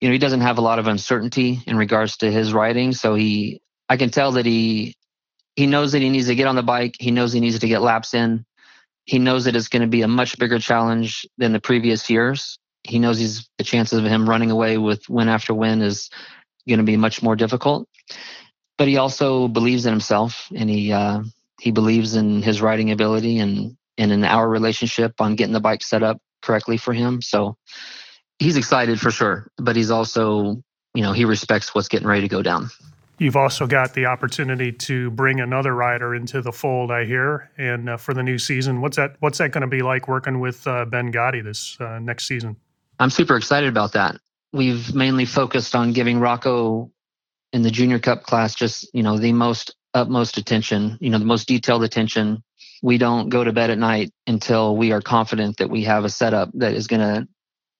you 0.03 0.09
know, 0.09 0.13
he 0.13 0.19
doesn't 0.19 0.41
have 0.41 0.57
a 0.57 0.61
lot 0.61 0.79
of 0.79 0.87
uncertainty 0.87 1.61
in 1.65 1.77
regards 1.77 2.17
to 2.17 2.29
his 2.29 2.51
riding. 2.53 2.91
So 2.91 3.15
he, 3.15 3.61
I 3.87 3.95
can 3.95 4.09
tell 4.09 4.33
that 4.33 4.45
he, 4.45 4.97
he 5.55 5.65
knows 5.65 5.93
that 5.93 6.01
he 6.01 6.09
needs 6.09 6.27
to 6.27 6.35
get 6.35 6.45
on 6.45 6.57
the 6.57 6.61
bike. 6.61 6.95
He 6.99 7.09
knows 7.09 7.31
he 7.31 7.39
needs 7.39 7.59
to 7.59 7.69
get 7.69 7.81
laps 7.81 8.13
in. 8.13 8.43
He 9.05 9.17
knows 9.17 9.45
that 9.45 9.55
it's 9.55 9.69
going 9.69 9.83
to 9.83 9.87
be 9.87 10.01
a 10.01 10.07
much 10.09 10.37
bigger 10.37 10.59
challenge 10.59 11.25
than 11.37 11.53
the 11.53 11.61
previous 11.61 12.09
years. 12.09 12.59
He 12.83 12.99
knows 12.99 13.17
he's 13.17 13.49
the 13.57 13.63
chances 13.63 13.97
of 13.97 14.03
him 14.03 14.29
running 14.29 14.51
away 14.51 14.77
with 14.77 15.07
win 15.07 15.29
after 15.29 15.53
win 15.53 15.81
is 15.81 16.09
going 16.67 16.79
to 16.79 16.83
be 16.83 16.97
much 16.97 17.23
more 17.23 17.37
difficult. 17.37 17.87
but 18.77 18.89
he 18.89 18.97
also 18.97 19.47
believes 19.47 19.85
in 19.85 19.93
himself 19.93 20.49
and 20.53 20.69
he 20.69 20.91
uh, 20.91 21.21
he 21.61 21.71
believes 21.71 22.15
in 22.15 22.41
his 22.41 22.61
riding 22.61 22.91
ability 22.91 23.39
and 23.39 23.77
and 23.97 24.11
in 24.11 24.25
our 24.25 24.49
relationship 24.49 25.13
on 25.21 25.35
getting 25.35 25.53
the 25.53 25.61
bike 25.61 25.83
set 25.83 26.03
up 26.03 26.19
correctly 26.41 26.77
for 26.77 26.93
him. 26.93 27.21
So 27.21 27.55
he's 28.43 28.57
excited 28.57 28.99
for 28.99 29.09
sure, 29.09 29.47
but 29.57 29.75
he's 29.75 29.89
also 29.89 30.61
you 30.93 31.01
know 31.01 31.13
he 31.13 31.25
respects 31.25 31.73
what's 31.73 31.87
getting 31.87 32.07
ready 32.07 32.21
to 32.21 32.27
go 32.27 32.41
down. 32.41 32.69
You've 33.19 33.35
also 33.35 33.67
got 33.67 33.93
the 33.93 34.07
opportunity 34.07 34.71
to 34.71 35.11
bring 35.11 35.39
another 35.39 35.73
rider 35.73 36.15
into 36.15 36.41
the 36.41 36.51
fold, 36.51 36.91
I 36.91 37.05
hear, 37.05 37.51
and 37.57 37.89
uh, 37.89 37.97
for 37.97 38.13
the 38.13 38.23
new 38.23 38.37
season. 38.37 38.81
What's 38.81 38.97
that? 38.97 39.15
What's 39.19 39.37
that 39.37 39.51
going 39.51 39.61
to 39.61 39.67
be 39.67 39.81
like 39.81 40.07
working 40.07 40.39
with 40.39 40.67
uh, 40.67 40.85
Ben 40.85 41.11
Gloddy 41.11 41.43
this 41.43 41.77
uh, 41.79 41.99
next 41.99 42.27
season? 42.27 42.57
I'm 42.99 43.09
super 43.09 43.37
excited 43.37 43.69
about 43.69 43.93
that. 43.93 44.17
We've 44.51 44.93
mainly 44.93 45.25
focused 45.25 45.75
on 45.75 45.93
giving 45.93 46.19
Rocco 46.19 46.91
in 47.53 47.61
the 47.61 47.71
Junior 47.71 47.99
Cup 47.99 48.23
class 48.23 48.53
just 48.55 48.87
you 48.93 49.03
know 49.03 49.17
the 49.17 49.31
most 49.31 49.75
utmost 49.93 50.37
attention, 50.37 50.97
you 50.99 51.09
know 51.09 51.19
the 51.19 51.25
most 51.25 51.47
detailed 51.47 51.83
attention. 51.83 52.43
We 52.81 52.97
don't 52.97 53.29
go 53.29 53.45
to 53.45 53.53
bed 53.53 53.69
at 53.69 53.77
night 53.77 54.11
until 54.27 54.75
we 54.75 54.91
are 54.91 54.99
confident 54.99 55.57
that 55.57 55.69
we 55.69 55.85
have 55.85 56.03
a 56.03 56.09
setup 56.09 56.49
that 56.55 56.73
is 56.73 56.87
going 56.87 56.99
to 56.99 57.27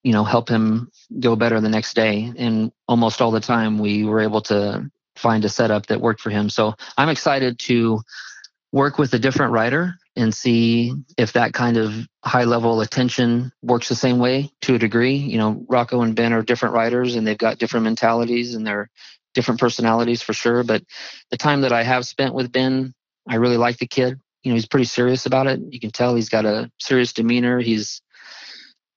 you 0.04 0.12
know 0.12 0.22
help 0.22 0.48
him 0.48 0.90
go 1.18 1.34
better 1.34 1.60
the 1.60 1.68
next 1.68 1.94
day 1.94 2.32
and 2.36 2.70
almost 2.86 3.20
all 3.20 3.32
the 3.32 3.40
time 3.40 3.78
we 3.78 4.04
were 4.04 4.20
able 4.20 4.42
to 4.42 4.88
find 5.16 5.44
a 5.44 5.48
setup 5.48 5.86
that 5.86 6.00
worked 6.00 6.20
for 6.20 6.30
him. 6.30 6.48
So 6.50 6.74
I'm 6.96 7.08
excited 7.08 7.58
to 7.60 8.00
work 8.72 8.98
with 8.98 9.14
a 9.14 9.18
different 9.18 9.52
rider 9.52 9.94
and 10.16 10.34
see 10.34 10.92
if 11.16 11.32
that 11.32 11.52
kind 11.52 11.76
of 11.76 11.94
high 12.24 12.44
level 12.44 12.80
attention 12.80 13.52
works 13.62 13.88
the 13.88 13.94
same 13.94 14.18
way 14.18 14.50
to 14.62 14.74
a 14.74 14.78
degree. 14.78 15.14
You 15.14 15.38
know, 15.38 15.64
Rocco 15.68 16.02
and 16.02 16.14
Ben 16.14 16.32
are 16.32 16.42
different 16.42 16.74
riders 16.74 17.14
and 17.14 17.26
they've 17.26 17.38
got 17.38 17.58
different 17.58 17.84
mentalities 17.84 18.54
and 18.54 18.66
they're 18.66 18.90
different 19.32 19.60
personalities 19.60 20.22
for 20.22 20.32
sure. 20.32 20.64
But 20.64 20.82
the 21.30 21.36
time 21.36 21.62
that 21.62 21.72
I 21.72 21.82
have 21.82 22.06
spent 22.06 22.34
with 22.34 22.52
Ben, 22.52 22.94
I 23.28 23.36
really 23.36 23.56
like 23.56 23.78
the 23.78 23.86
kid. 23.86 24.18
You 24.42 24.50
know, 24.50 24.56
he's 24.56 24.66
pretty 24.66 24.86
serious 24.86 25.26
about 25.26 25.46
it. 25.46 25.60
You 25.70 25.80
can 25.80 25.90
tell 25.90 26.14
he's 26.14 26.28
got 26.28 26.44
a 26.44 26.70
serious 26.78 27.12
demeanor. 27.12 27.60
He's 27.60 28.02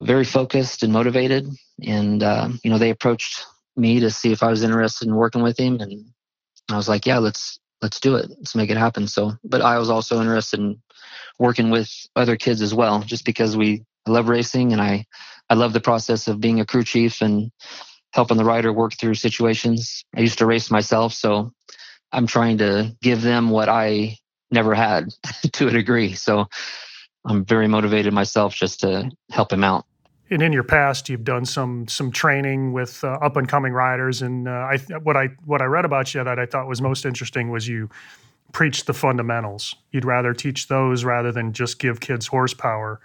very 0.01 0.25
focused 0.25 0.83
and 0.83 0.93
motivated. 0.93 1.47
And, 1.85 2.23
uh, 2.23 2.49
you 2.63 2.69
know, 2.69 2.77
they 2.77 2.89
approached 2.89 3.45
me 3.75 3.99
to 3.99 4.11
see 4.11 4.31
if 4.31 4.43
I 4.43 4.49
was 4.49 4.63
interested 4.63 5.07
in 5.07 5.15
working 5.15 5.43
with 5.43 5.59
him. 5.59 5.79
And 5.79 6.05
I 6.69 6.75
was 6.75 6.89
like, 6.89 7.05
yeah, 7.05 7.19
let's 7.19 7.59
let's 7.81 7.99
do 7.99 8.15
it. 8.15 8.29
Let's 8.29 8.55
make 8.55 8.69
it 8.69 8.77
happen. 8.77 9.07
So, 9.07 9.33
but 9.43 9.61
I 9.61 9.77
was 9.77 9.89
also 9.89 10.19
interested 10.19 10.59
in 10.59 10.81
working 11.39 11.69
with 11.69 11.91
other 12.15 12.35
kids 12.35 12.61
as 12.61 12.73
well, 12.73 13.01
just 13.01 13.25
because 13.25 13.55
we 13.55 13.83
I 14.07 14.11
love 14.11 14.29
racing 14.29 14.73
and 14.73 14.81
I 14.81 15.05
I 15.49 15.53
love 15.53 15.73
the 15.73 15.79
process 15.79 16.27
of 16.27 16.41
being 16.41 16.59
a 16.59 16.65
crew 16.65 16.83
chief 16.83 17.21
and 17.21 17.51
helping 18.13 18.37
the 18.37 18.45
rider 18.45 18.73
work 18.73 18.93
through 18.93 19.15
situations. 19.15 20.03
I 20.15 20.21
used 20.21 20.39
to 20.39 20.45
race 20.45 20.71
myself, 20.71 21.13
so 21.13 21.51
I'm 22.11 22.27
trying 22.27 22.57
to 22.59 22.95
give 23.01 23.21
them 23.21 23.49
what 23.49 23.69
I 23.69 24.17
never 24.49 24.73
had 24.73 25.09
to 25.53 25.67
a 25.67 25.71
degree. 25.71 26.13
So 26.13 26.47
I'm 27.25 27.45
very 27.45 27.67
motivated 27.67 28.13
myself 28.13 28.55
just 28.55 28.79
to 28.81 29.11
help 29.29 29.51
him 29.51 29.63
out 29.63 29.85
and 30.29 30.41
in 30.41 30.51
your 30.53 30.63
past, 30.63 31.09
you've 31.09 31.23
done 31.23 31.45
some 31.45 31.87
some 31.87 32.11
training 32.11 32.73
with 32.73 33.03
uh, 33.03 33.17
up 33.21 33.37
and 33.37 33.47
coming 33.47 33.73
riders. 33.73 34.21
And 34.21 34.47
uh, 34.47 34.51
I 34.51 34.77
what 35.03 35.15
I 35.15 35.29
what 35.45 35.61
I 35.61 35.65
read 35.65 35.85
about 35.85 36.13
you 36.13 36.23
that 36.23 36.39
I 36.39 36.45
thought 36.45 36.67
was 36.67 36.81
most 36.81 37.05
interesting 37.05 37.49
was 37.49 37.67
you 37.67 37.89
preach 38.51 38.85
the 38.85 38.93
fundamentals. 38.93 39.75
You'd 39.91 40.05
rather 40.05 40.33
teach 40.33 40.67
those 40.67 41.03
rather 41.03 41.31
than 41.31 41.53
just 41.53 41.79
give 41.79 41.99
kids 41.99 42.27
horsepower 42.27 42.99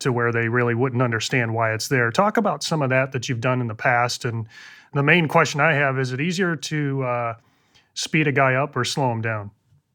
to 0.00 0.12
where 0.12 0.30
they 0.32 0.48
really 0.48 0.74
wouldn't 0.74 1.02
understand 1.02 1.54
why 1.54 1.72
it's 1.72 1.88
there. 1.88 2.10
Talk 2.10 2.36
about 2.36 2.62
some 2.62 2.82
of 2.82 2.90
that 2.90 3.12
that 3.12 3.28
you've 3.28 3.40
done 3.40 3.60
in 3.60 3.66
the 3.66 3.74
past. 3.74 4.24
And 4.24 4.46
the 4.94 5.02
main 5.02 5.28
question 5.28 5.60
I 5.60 5.72
have 5.72 5.98
is: 5.98 6.12
It 6.12 6.20
easier 6.20 6.56
to 6.56 7.02
uh, 7.02 7.34
speed 7.94 8.28
a 8.28 8.32
guy 8.32 8.54
up 8.54 8.76
or 8.76 8.84
slow 8.84 9.10
him 9.10 9.20
down? 9.20 9.50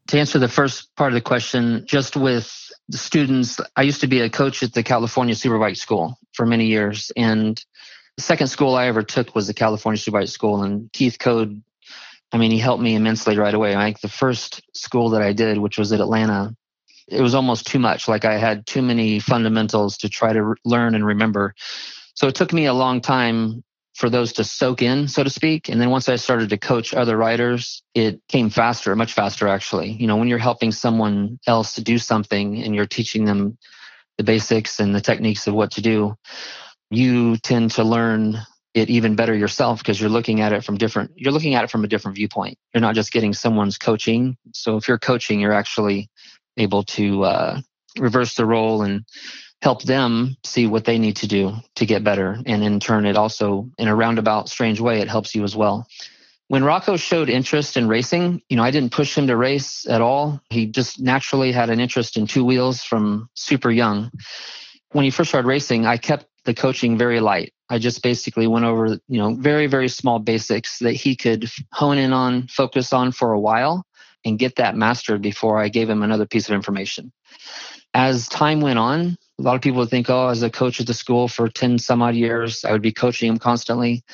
To 0.08 0.18
answer 0.18 0.38
the 0.38 0.48
first 0.48 0.94
part 0.96 1.12
of 1.12 1.14
the 1.14 1.22
question, 1.22 1.84
just 1.86 2.14
with 2.14 2.63
the 2.88 2.98
students, 2.98 3.60
I 3.76 3.82
used 3.82 4.02
to 4.02 4.06
be 4.06 4.20
a 4.20 4.30
coach 4.30 4.62
at 4.62 4.72
the 4.72 4.82
California 4.82 5.34
Superbike 5.34 5.76
School 5.76 6.18
for 6.32 6.46
many 6.46 6.66
years. 6.66 7.10
And 7.16 7.62
the 8.16 8.22
second 8.22 8.48
school 8.48 8.74
I 8.74 8.86
ever 8.86 9.02
took 9.02 9.34
was 9.34 9.46
the 9.46 9.54
California 9.54 9.98
Superbike 9.98 10.28
School. 10.28 10.62
And 10.62 10.92
Keith 10.92 11.18
Code, 11.18 11.62
I 12.32 12.38
mean, 12.38 12.50
he 12.50 12.58
helped 12.58 12.82
me 12.82 12.94
immensely 12.94 13.38
right 13.38 13.54
away. 13.54 13.74
Like 13.74 14.00
the 14.00 14.08
first 14.08 14.62
school 14.74 15.10
that 15.10 15.22
I 15.22 15.32
did, 15.32 15.58
which 15.58 15.78
was 15.78 15.92
at 15.92 16.00
Atlanta, 16.00 16.54
it 17.08 17.20
was 17.20 17.34
almost 17.34 17.66
too 17.66 17.78
much. 17.78 18.08
Like 18.08 18.24
I 18.24 18.38
had 18.38 18.66
too 18.66 18.82
many 18.82 19.18
fundamentals 19.18 19.98
to 19.98 20.08
try 20.08 20.32
to 20.32 20.54
learn 20.64 20.94
and 20.94 21.06
remember. 21.06 21.54
So 22.14 22.28
it 22.28 22.34
took 22.34 22.52
me 22.52 22.66
a 22.66 22.74
long 22.74 23.00
time 23.00 23.64
for 23.94 24.10
those 24.10 24.32
to 24.34 24.44
soak 24.44 24.82
in, 24.82 25.06
so 25.06 25.22
to 25.22 25.30
speak. 25.30 25.68
And 25.68 25.80
then 25.80 25.90
once 25.90 26.08
I 26.08 26.16
started 26.16 26.50
to 26.50 26.58
coach 26.58 26.92
other 26.92 27.16
riders, 27.16 27.82
it 27.94 28.20
came 28.28 28.50
faster, 28.50 28.94
much 28.96 29.12
faster 29.12 29.46
actually. 29.46 29.92
You 29.92 30.06
know, 30.06 30.16
when 30.16 30.28
you're 30.28 30.38
helping 30.38 30.72
someone 30.72 31.38
else 31.46 31.74
to 31.74 31.82
do 31.82 31.98
something 31.98 32.62
and 32.62 32.74
you're 32.74 32.86
teaching 32.86 33.24
them 33.24 33.56
the 34.18 34.24
basics 34.24 34.80
and 34.80 34.94
the 34.94 35.00
techniques 35.00 35.46
of 35.46 35.54
what 35.54 35.72
to 35.72 35.82
do, 35.82 36.16
you 36.90 37.36
tend 37.38 37.72
to 37.72 37.84
learn 37.84 38.38
it 38.74 38.90
even 38.90 39.14
better 39.14 39.34
yourself 39.34 39.78
because 39.78 40.00
you're 40.00 40.10
looking 40.10 40.40
at 40.40 40.52
it 40.52 40.64
from 40.64 40.76
different 40.76 41.12
you're 41.14 41.32
looking 41.32 41.54
at 41.54 41.62
it 41.62 41.70
from 41.70 41.84
a 41.84 41.88
different 41.88 42.16
viewpoint. 42.16 42.58
You're 42.74 42.80
not 42.80 42.96
just 42.96 43.12
getting 43.12 43.32
someone's 43.32 43.78
coaching. 43.78 44.36
So 44.52 44.76
if 44.76 44.88
you're 44.88 44.98
coaching, 44.98 45.38
you're 45.38 45.52
actually 45.52 46.10
able 46.56 46.82
to 46.82 47.24
uh, 47.24 47.60
reverse 47.98 48.34
the 48.34 48.46
role 48.46 48.82
and 48.82 49.04
help 49.64 49.82
them 49.84 50.36
see 50.44 50.66
what 50.66 50.84
they 50.84 50.98
need 50.98 51.16
to 51.16 51.26
do 51.26 51.54
to 51.74 51.86
get 51.86 52.04
better. 52.04 52.36
And 52.44 52.62
in 52.62 52.80
turn, 52.80 53.06
it 53.06 53.16
also, 53.16 53.70
in 53.78 53.88
a 53.88 53.96
roundabout, 53.96 54.50
strange 54.50 54.78
way, 54.78 55.00
it 55.00 55.08
helps 55.08 55.34
you 55.34 55.42
as 55.42 55.56
well. 55.56 55.86
When 56.48 56.64
Rocco 56.64 56.98
showed 56.98 57.30
interest 57.30 57.78
in 57.78 57.88
racing, 57.88 58.42
you 58.50 58.58
know, 58.58 58.62
I 58.62 58.70
didn't 58.70 58.92
push 58.92 59.16
him 59.16 59.26
to 59.28 59.36
race 59.38 59.86
at 59.88 60.02
all. 60.02 60.38
He 60.50 60.66
just 60.66 61.00
naturally 61.00 61.50
had 61.50 61.70
an 61.70 61.80
interest 61.80 62.18
in 62.18 62.26
two 62.26 62.44
wheels 62.44 62.82
from 62.82 63.30
super 63.32 63.70
young. 63.70 64.10
When 64.92 65.06
he 65.06 65.10
first 65.10 65.30
started 65.30 65.48
racing, 65.48 65.86
I 65.86 65.96
kept 65.96 66.26
the 66.44 66.52
coaching 66.52 66.98
very 66.98 67.20
light. 67.20 67.54
I 67.70 67.78
just 67.78 68.02
basically 68.02 68.46
went 68.46 68.66
over, 68.66 68.98
you 69.08 69.18
know, 69.18 69.34
very, 69.34 69.66
very 69.66 69.88
small 69.88 70.18
basics 70.18 70.78
that 70.80 70.92
he 70.92 71.16
could 71.16 71.50
hone 71.72 71.96
in 71.96 72.12
on, 72.12 72.48
focus 72.48 72.92
on 72.92 73.12
for 73.12 73.32
a 73.32 73.40
while, 73.40 73.86
and 74.26 74.38
get 74.38 74.56
that 74.56 74.76
mastered 74.76 75.22
before 75.22 75.58
I 75.58 75.68
gave 75.68 75.88
him 75.88 76.02
another 76.02 76.26
piece 76.26 76.50
of 76.50 76.54
information. 76.54 77.10
As 77.94 78.28
time 78.28 78.60
went 78.60 78.78
on, 78.78 79.16
a 79.38 79.42
lot 79.42 79.56
of 79.56 79.62
people 79.62 79.80
would 79.80 79.90
think, 79.90 80.08
oh, 80.10 80.28
as 80.28 80.42
a 80.42 80.50
coach 80.50 80.80
at 80.80 80.86
the 80.86 80.94
school 80.94 81.28
for 81.28 81.48
10 81.48 81.78
some 81.78 82.02
odd 82.02 82.14
years, 82.14 82.64
I 82.64 82.72
would 82.72 82.82
be 82.82 82.92
coaching 82.92 83.28
him 83.28 83.38
constantly. 83.38 84.04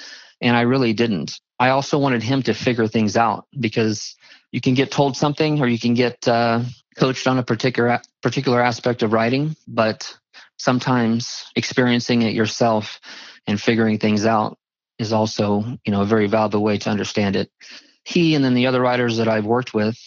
And 0.40 0.56
I 0.56 0.62
really 0.62 0.92
didn't. 0.92 1.38
I 1.58 1.70
also 1.70 1.98
wanted 1.98 2.22
him 2.22 2.42
to 2.44 2.54
figure 2.54 2.86
things 2.86 3.16
out 3.16 3.46
because 3.58 4.16
you 4.50 4.60
can 4.60 4.74
get 4.74 4.90
told 4.90 5.16
something 5.16 5.60
or 5.60 5.68
you 5.68 5.78
can 5.78 5.92
get 5.92 6.26
uh, 6.26 6.62
coached 6.96 7.26
on 7.26 7.38
a 7.38 7.42
particular 7.42 8.00
particular 8.22 8.62
aspect 8.62 9.02
of 9.02 9.12
riding, 9.12 9.56
but 9.68 10.16
sometimes 10.56 11.44
experiencing 11.54 12.22
it 12.22 12.34
yourself 12.34 13.00
and 13.46 13.60
figuring 13.60 13.98
things 13.98 14.24
out 14.24 14.58
is 14.98 15.12
also, 15.12 15.64
you 15.84 15.92
know, 15.92 16.02
a 16.02 16.06
very 16.06 16.26
valuable 16.26 16.62
way 16.62 16.78
to 16.78 16.90
understand 16.90 17.36
it. 17.36 17.50
He 18.04 18.34
and 18.34 18.42
then 18.42 18.54
the 18.54 18.66
other 18.66 18.80
riders 18.80 19.18
that 19.18 19.28
I've 19.28 19.46
worked 19.46 19.74
with, 19.74 19.98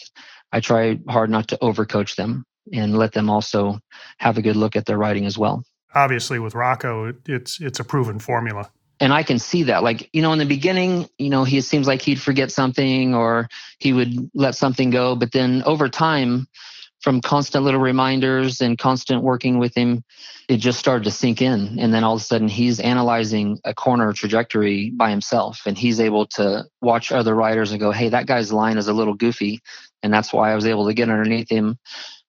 I 0.52 0.60
try 0.60 1.00
hard 1.08 1.30
not 1.30 1.50
to 1.50 1.58
overcoach 1.58 2.16
them 2.16 2.46
and 2.72 2.98
let 2.98 3.14
them 3.14 3.30
also 3.30 3.80
have 4.18 4.38
a 4.38 4.42
good 4.42 4.56
look 4.56 4.76
at 4.76 4.86
their 4.86 4.98
riding 4.98 5.26
as 5.26 5.38
well. 5.38 5.64
Obviously, 5.96 6.40
with 6.40 6.56
Rocco, 6.56 7.14
it's 7.26 7.60
it's 7.60 7.80
a 7.80 7.84
proven 7.84 8.20
formula. 8.20 8.70
And 9.00 9.12
I 9.12 9.24
can 9.24 9.38
see 9.38 9.64
that. 9.64 9.84
Like, 9.84 10.10
you 10.14 10.22
know, 10.22 10.32
in 10.32 10.40
the 10.40 10.46
beginning, 10.46 11.10
you 11.18 11.30
know, 11.30 11.44
he 11.44 11.60
seems 11.62 11.88
like 11.88 12.02
he'd 12.02 12.22
forget 12.22 12.52
something 12.52 13.14
or 13.14 13.50
he 13.80 13.92
would 13.92 14.30
let 14.34 14.56
something 14.56 14.92
go. 14.92 15.16
But 15.16 15.32
then 15.34 15.62
over 15.66 15.90
time, 15.90 16.48
from 17.02 17.20
constant 17.20 17.66
little 17.66 17.82
reminders 17.82 18.62
and 18.62 18.78
constant 18.78 19.24
working 19.24 19.60
with 19.60 19.76
him, 19.76 20.06
it 20.48 20.58
just 20.58 20.80
started 20.80 21.04
to 21.04 21.12
sink 21.12 21.42
in. 21.42 21.78
And 21.78 21.94
then 21.94 22.06
all 22.06 22.16
of 22.16 22.22
a 22.22 22.24
sudden, 22.24 22.48
he's 22.48 22.80
analyzing 22.80 23.60
a 23.66 23.74
corner 23.74 24.14
trajectory 24.14 24.92
by 24.92 25.10
himself 25.10 25.62
and 25.66 25.78
he's 25.78 26.00
able 26.00 26.26
to 26.28 26.64
watch 26.82 27.12
other 27.12 27.36
riders 27.36 27.72
and 27.72 27.80
go, 27.82 27.92
hey, 27.92 28.08
that 28.10 28.26
guy's 28.26 28.54
line 28.54 28.78
is 28.78 28.88
a 28.88 28.94
little 28.94 29.16
goofy. 29.16 29.60
And 30.02 30.14
that's 30.14 30.32
why 30.32 30.52
I 30.52 30.56
was 30.56 30.66
able 30.66 30.88
to 30.88 30.94
get 30.94 31.10
underneath 31.10 31.50
him 31.50 31.78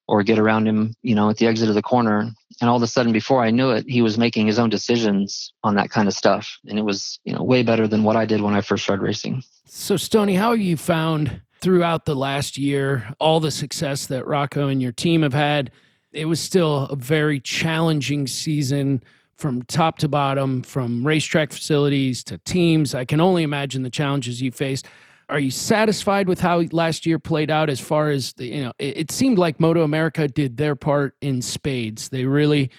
or 0.06 0.22
get 0.22 0.38
around 0.38 0.66
him, 0.68 0.94
you 1.02 1.14
know, 1.14 1.30
at 1.30 1.38
the 1.38 1.46
exit 1.46 1.68
of 1.68 1.74
the 1.74 1.82
corner. 1.82 2.30
And 2.60 2.70
all 2.70 2.76
of 2.76 2.82
a 2.82 2.86
sudden, 2.86 3.12
before 3.12 3.42
I 3.42 3.50
knew 3.50 3.70
it, 3.70 3.84
he 3.88 4.02
was 4.02 4.18
making 4.18 4.46
his 4.46 4.58
own 4.58 4.70
decisions 4.70 5.52
on 5.64 5.74
that 5.76 5.90
kind 5.90 6.08
of 6.08 6.14
stuff. 6.14 6.58
And 6.66 6.78
it 6.78 6.82
was, 6.82 7.18
you 7.24 7.32
know, 7.32 7.42
way 7.42 7.62
better 7.62 7.88
than 7.88 8.04
what 8.04 8.16
I 8.16 8.26
did 8.26 8.40
when 8.40 8.54
I 8.54 8.60
first 8.60 8.84
started 8.84 9.02
racing. 9.02 9.42
So, 9.66 9.96
Stony, 9.96 10.34
how 10.34 10.50
have 10.50 10.60
you 10.60 10.76
found 10.76 11.40
throughout 11.60 12.04
the 12.04 12.14
last 12.14 12.58
year 12.58 13.12
all 13.18 13.40
the 13.40 13.50
success 13.50 14.06
that 14.06 14.26
Rocco 14.26 14.68
and 14.68 14.80
your 14.80 14.92
team 14.92 15.22
have 15.22 15.34
had? 15.34 15.70
It 16.12 16.26
was 16.26 16.38
still 16.38 16.84
a 16.84 16.96
very 16.96 17.40
challenging 17.40 18.26
season 18.26 19.02
from 19.36 19.62
top 19.62 19.98
to 19.98 20.08
bottom, 20.08 20.62
from 20.62 21.04
racetrack 21.04 21.52
facilities 21.52 22.22
to 22.24 22.38
teams. 22.38 22.94
I 22.94 23.04
can 23.04 23.20
only 23.20 23.42
imagine 23.42 23.82
the 23.82 23.90
challenges 23.90 24.40
you 24.40 24.52
faced. 24.52 24.86
Are 25.28 25.38
you 25.38 25.50
satisfied 25.50 26.28
with 26.28 26.40
how 26.40 26.60
last 26.72 27.06
year 27.06 27.18
played 27.18 27.50
out 27.50 27.70
as 27.70 27.80
far 27.80 28.10
as 28.10 28.32
the, 28.34 28.46
you 28.46 28.64
know, 28.64 28.72
it, 28.78 28.96
it 28.96 29.10
seemed 29.10 29.38
like 29.38 29.58
Moto 29.58 29.82
America 29.82 30.28
did 30.28 30.56
their 30.56 30.76
part 30.76 31.16
in 31.20 31.40
spades. 31.42 32.10
They 32.10 32.24
really 32.24 32.70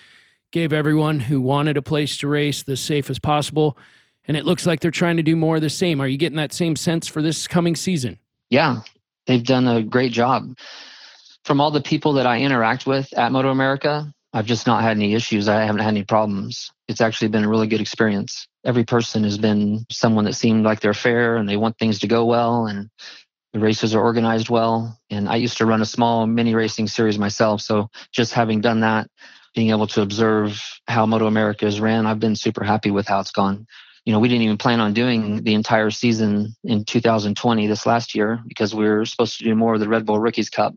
gave 0.51 0.71
everyone 0.71 1.19
who 1.19 1.41
wanted 1.41 1.75
a 1.77 1.81
place 1.81 2.17
to 2.17 2.27
race 2.27 2.63
the 2.63 2.77
safest 2.77 3.21
possible. 3.21 3.77
And 4.27 4.37
it 4.37 4.45
looks 4.45 4.65
like 4.65 4.79
they're 4.79 4.91
trying 4.91 5.17
to 5.17 5.23
do 5.23 5.35
more 5.35 5.57
of 5.57 5.61
the 5.61 5.69
same. 5.69 6.01
Are 6.01 6.07
you 6.07 6.17
getting 6.17 6.37
that 6.37 6.53
same 6.53 6.75
sense 6.75 7.07
for 7.07 7.21
this 7.21 7.47
coming 7.47 7.75
season? 7.75 8.19
Yeah. 8.49 8.81
they've 9.27 9.43
done 9.43 9.67
a 9.67 9.83
great 9.83 10.11
job. 10.11 10.57
From 11.43 11.61
all 11.61 11.71
the 11.71 11.81
people 11.81 12.13
that 12.13 12.25
I 12.25 12.39
interact 12.39 12.87
with 12.87 13.11
at 13.17 13.31
Moto 13.31 13.49
America, 13.49 14.11
I've 14.35 14.45
just 14.45 14.67
not 14.67 14.83
had 14.83 14.97
any 14.97 15.13
issues. 15.13 15.47
I 15.47 15.63
haven't 15.63 15.79
had 15.79 15.93
any 15.93 16.03
problems. 16.03 16.69
It's 16.89 16.99
actually 16.99 17.29
been 17.29 17.45
a 17.45 17.49
really 17.49 17.67
good 17.67 17.79
experience. 17.79 18.49
Every 18.65 18.83
person 18.83 19.23
has 19.23 19.37
been 19.37 19.85
someone 19.89 20.25
that 20.25 20.35
seemed 20.35 20.65
like 20.65 20.81
they're 20.81 20.93
fair 20.93 21.37
and 21.37 21.47
they 21.47 21.55
want 21.55 21.79
things 21.79 21.99
to 21.99 22.07
go 22.07 22.25
well 22.25 22.67
and 22.67 22.89
the 23.53 23.61
races 23.61 23.95
are 23.95 24.03
organized 24.03 24.49
well. 24.49 24.99
And 25.09 25.29
I 25.29 25.37
used 25.37 25.59
to 25.59 25.65
run 25.65 25.81
a 25.81 25.85
small 25.85 26.27
mini 26.27 26.53
racing 26.53 26.87
series 26.87 27.17
myself. 27.17 27.61
So 27.61 27.87
just 28.11 28.33
having 28.33 28.59
done 28.59 28.81
that, 28.81 29.07
being 29.55 29.69
able 29.69 29.87
to 29.87 30.01
observe 30.01 30.61
how 30.85 31.05
Moto 31.05 31.27
America 31.27 31.65
is 31.65 31.79
ran, 31.79 32.05
I've 32.05 32.19
been 32.19 32.35
super 32.35 32.65
happy 32.65 32.91
with 32.91 33.07
how 33.07 33.21
it's 33.21 33.31
gone. 33.31 33.65
You 34.03 34.11
know, 34.11 34.19
we 34.19 34.27
didn't 34.27 34.43
even 34.43 34.57
plan 34.57 34.81
on 34.81 34.91
doing 34.91 35.43
the 35.43 35.53
entire 35.53 35.91
season 35.91 36.53
in 36.65 36.83
2020 36.83 37.67
this 37.67 37.85
last 37.85 38.13
year 38.15 38.43
because 38.45 38.75
we 38.75 38.83
were 38.83 39.05
supposed 39.05 39.37
to 39.37 39.45
do 39.45 39.55
more 39.55 39.75
of 39.75 39.79
the 39.79 39.87
Red 39.87 40.05
Bull 40.05 40.19
Rookies 40.19 40.49
Cup. 40.49 40.75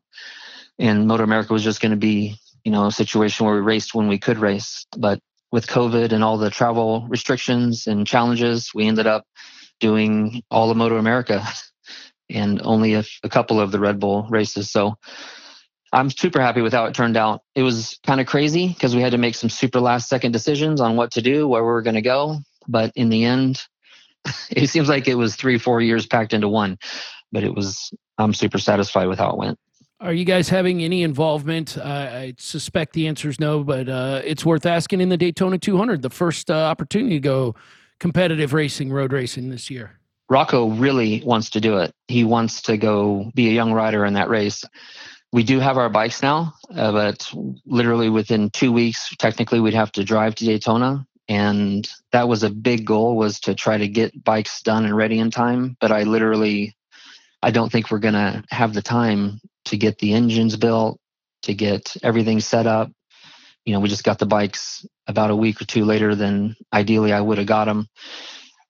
And 0.78 1.08
Moto 1.08 1.24
America 1.24 1.52
was 1.52 1.64
just 1.64 1.80
going 1.80 1.90
to 1.90 1.96
be, 1.96 2.38
you 2.68 2.72
know, 2.72 2.90
situation 2.90 3.46
where 3.46 3.54
we 3.54 3.62
raced 3.62 3.94
when 3.94 4.08
we 4.08 4.18
could 4.18 4.36
race. 4.36 4.84
But 4.94 5.20
with 5.50 5.66
COVID 5.66 6.12
and 6.12 6.22
all 6.22 6.36
the 6.36 6.50
travel 6.50 7.06
restrictions 7.08 7.86
and 7.86 8.06
challenges, 8.06 8.72
we 8.74 8.86
ended 8.86 9.06
up 9.06 9.24
doing 9.80 10.42
all 10.50 10.70
of 10.70 10.76
Moto 10.76 10.98
America 10.98 11.42
and 12.30 12.60
only 12.62 12.92
a, 12.92 13.04
a 13.24 13.30
couple 13.30 13.58
of 13.58 13.72
the 13.72 13.80
Red 13.80 13.98
Bull 13.98 14.26
races. 14.28 14.70
So 14.70 14.96
I'm 15.94 16.10
super 16.10 16.42
happy 16.42 16.60
with 16.60 16.74
how 16.74 16.84
it 16.84 16.94
turned 16.94 17.16
out. 17.16 17.40
It 17.54 17.62
was 17.62 17.98
kind 18.06 18.20
of 18.20 18.26
crazy 18.26 18.68
because 18.68 18.94
we 18.94 19.00
had 19.00 19.12
to 19.12 19.18
make 19.18 19.34
some 19.34 19.48
super 19.48 19.80
last 19.80 20.10
second 20.10 20.32
decisions 20.32 20.78
on 20.78 20.94
what 20.94 21.12
to 21.12 21.22
do, 21.22 21.48
where 21.48 21.62
we 21.62 21.68
were 21.68 21.80
going 21.80 21.94
to 21.94 22.02
go. 22.02 22.36
But 22.68 22.92
in 22.96 23.08
the 23.08 23.24
end, 23.24 23.62
it 24.50 24.68
seems 24.68 24.90
like 24.90 25.08
it 25.08 25.14
was 25.14 25.36
three, 25.36 25.56
four 25.56 25.80
years 25.80 26.06
packed 26.06 26.34
into 26.34 26.48
one. 26.48 26.76
But 27.32 27.44
it 27.44 27.54
was, 27.54 27.94
I'm 28.18 28.34
super 28.34 28.58
satisfied 28.58 29.06
with 29.06 29.18
how 29.18 29.30
it 29.30 29.38
went. 29.38 29.58
Are 30.00 30.12
you 30.12 30.24
guys 30.24 30.48
having 30.48 30.84
any 30.84 31.02
involvement? 31.02 31.76
Uh, 31.76 31.82
I 31.82 32.34
suspect 32.38 32.92
the 32.92 33.08
answer 33.08 33.28
is 33.28 33.40
no, 33.40 33.64
but 33.64 33.88
uh, 33.88 34.22
it's 34.24 34.46
worth 34.46 34.64
asking 34.64 35.00
in 35.00 35.08
the 35.08 35.16
Daytona 35.16 35.58
200, 35.58 36.02
the 36.02 36.10
first 36.10 36.52
uh, 36.52 36.54
opportunity 36.54 37.16
to 37.16 37.20
go 37.20 37.56
competitive 37.98 38.52
racing, 38.52 38.92
road 38.92 39.12
racing 39.12 39.50
this 39.50 39.70
year. 39.70 39.98
Rocco 40.30 40.68
really 40.68 41.20
wants 41.24 41.50
to 41.50 41.60
do 41.60 41.78
it. 41.78 41.92
He 42.06 42.22
wants 42.22 42.62
to 42.62 42.76
go 42.76 43.32
be 43.34 43.48
a 43.48 43.52
young 43.52 43.72
rider 43.72 44.04
in 44.04 44.14
that 44.14 44.28
race. 44.28 44.64
We 45.32 45.42
do 45.42 45.58
have 45.58 45.76
our 45.76 45.88
bikes 45.88 46.22
now, 46.22 46.54
uh, 46.76 46.92
but 46.92 47.28
literally 47.66 48.08
within 48.08 48.50
two 48.50 48.70
weeks, 48.70 49.12
technically, 49.18 49.58
we'd 49.58 49.74
have 49.74 49.90
to 49.92 50.04
drive 50.04 50.36
to 50.36 50.44
Daytona. 50.44 51.04
And 51.28 51.90
that 52.12 52.28
was 52.28 52.44
a 52.44 52.50
big 52.50 52.86
goal 52.86 53.16
was 53.16 53.40
to 53.40 53.54
try 53.54 53.76
to 53.76 53.88
get 53.88 54.22
bikes 54.22 54.62
done 54.62 54.84
and 54.84 54.96
ready 54.96 55.18
in 55.18 55.32
time. 55.32 55.76
But 55.80 55.90
I 55.90 56.04
literally, 56.04 56.76
I 57.42 57.50
don't 57.50 57.72
think 57.72 57.90
we're 57.90 57.98
going 57.98 58.14
to 58.14 58.44
have 58.50 58.74
the 58.74 58.80
time 58.82 59.40
to 59.68 59.76
get 59.76 59.98
the 59.98 60.12
engines 60.12 60.56
built, 60.56 61.00
to 61.42 61.54
get 61.54 61.96
everything 62.02 62.40
set 62.40 62.66
up. 62.66 62.90
You 63.64 63.74
know, 63.74 63.80
we 63.80 63.88
just 63.88 64.04
got 64.04 64.18
the 64.18 64.26
bikes 64.26 64.86
about 65.06 65.30
a 65.30 65.36
week 65.36 65.60
or 65.60 65.64
two 65.64 65.84
later 65.84 66.14
than 66.14 66.56
ideally 66.72 67.12
I 67.12 67.20
would 67.20 67.38
have 67.38 67.46
got 67.46 67.66
them. 67.66 67.88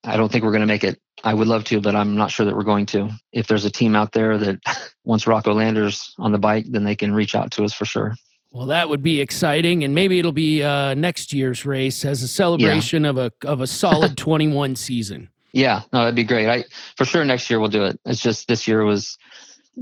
I 0.05 0.17
don't 0.17 0.31
think 0.31 0.45
we're 0.45 0.53
going 0.53 0.61
to 0.61 0.67
make 0.67 0.85
it 0.85 1.01
I 1.25 1.35
would 1.35 1.49
love 1.49 1.65
to, 1.65 1.81
but 1.81 1.97
I'm 1.97 2.17
not 2.17 2.31
sure 2.31 2.47
that 2.47 2.55
we're 2.55 2.63
going 2.63 2.87
to. 2.87 3.11
If 3.33 3.47
there's 3.47 3.65
a 3.65 3.71
team 3.71 3.97
out 3.97 4.13
there 4.13 4.39
that 4.39 4.61
wants 5.05 5.27
Rocco 5.27 5.53
Landers 5.53 6.15
on 6.19 6.33
the 6.33 6.39
bike, 6.39 6.67
then 6.69 6.85
they 6.85 6.97
can 6.97 7.13
reach 7.13 7.35
out 7.35 7.51
to 7.53 7.65
us 7.65 7.73
for 7.73 7.85
sure. 7.85 8.15
Well, 8.51 8.67
that 8.67 8.89
would 8.89 9.03
be 9.03 9.21
exciting, 9.21 9.85
and 9.85 9.95
maybe 9.95 10.19
it'll 10.19 10.33
be 10.33 10.63
uh, 10.63 10.95
next 10.95 11.33
year's 11.35 11.67
race 11.67 12.05
as 12.05 12.23
a 12.23 12.29
celebration 12.29 13.05
yeah. 13.05 13.11
of 13.11 13.19
a 13.19 13.33
of 13.45 13.61
a 13.61 13.67
solid 13.67 14.17
21 14.17 14.75
season. 14.77 15.29
Yeah, 15.53 15.83
no, 15.93 16.01
that'd 16.01 16.15
be 16.15 16.25
great. 16.25 16.49
I 16.49 16.65
for 16.97 17.05
sure 17.05 17.25
next 17.25 17.51
year 17.51 17.61
we'll 17.61 17.69
do 17.69 17.85
it. 17.85 18.01
It's 18.07 18.23
just 18.23 18.49
this 18.49 18.67
year 18.67 18.85
was 18.85 19.19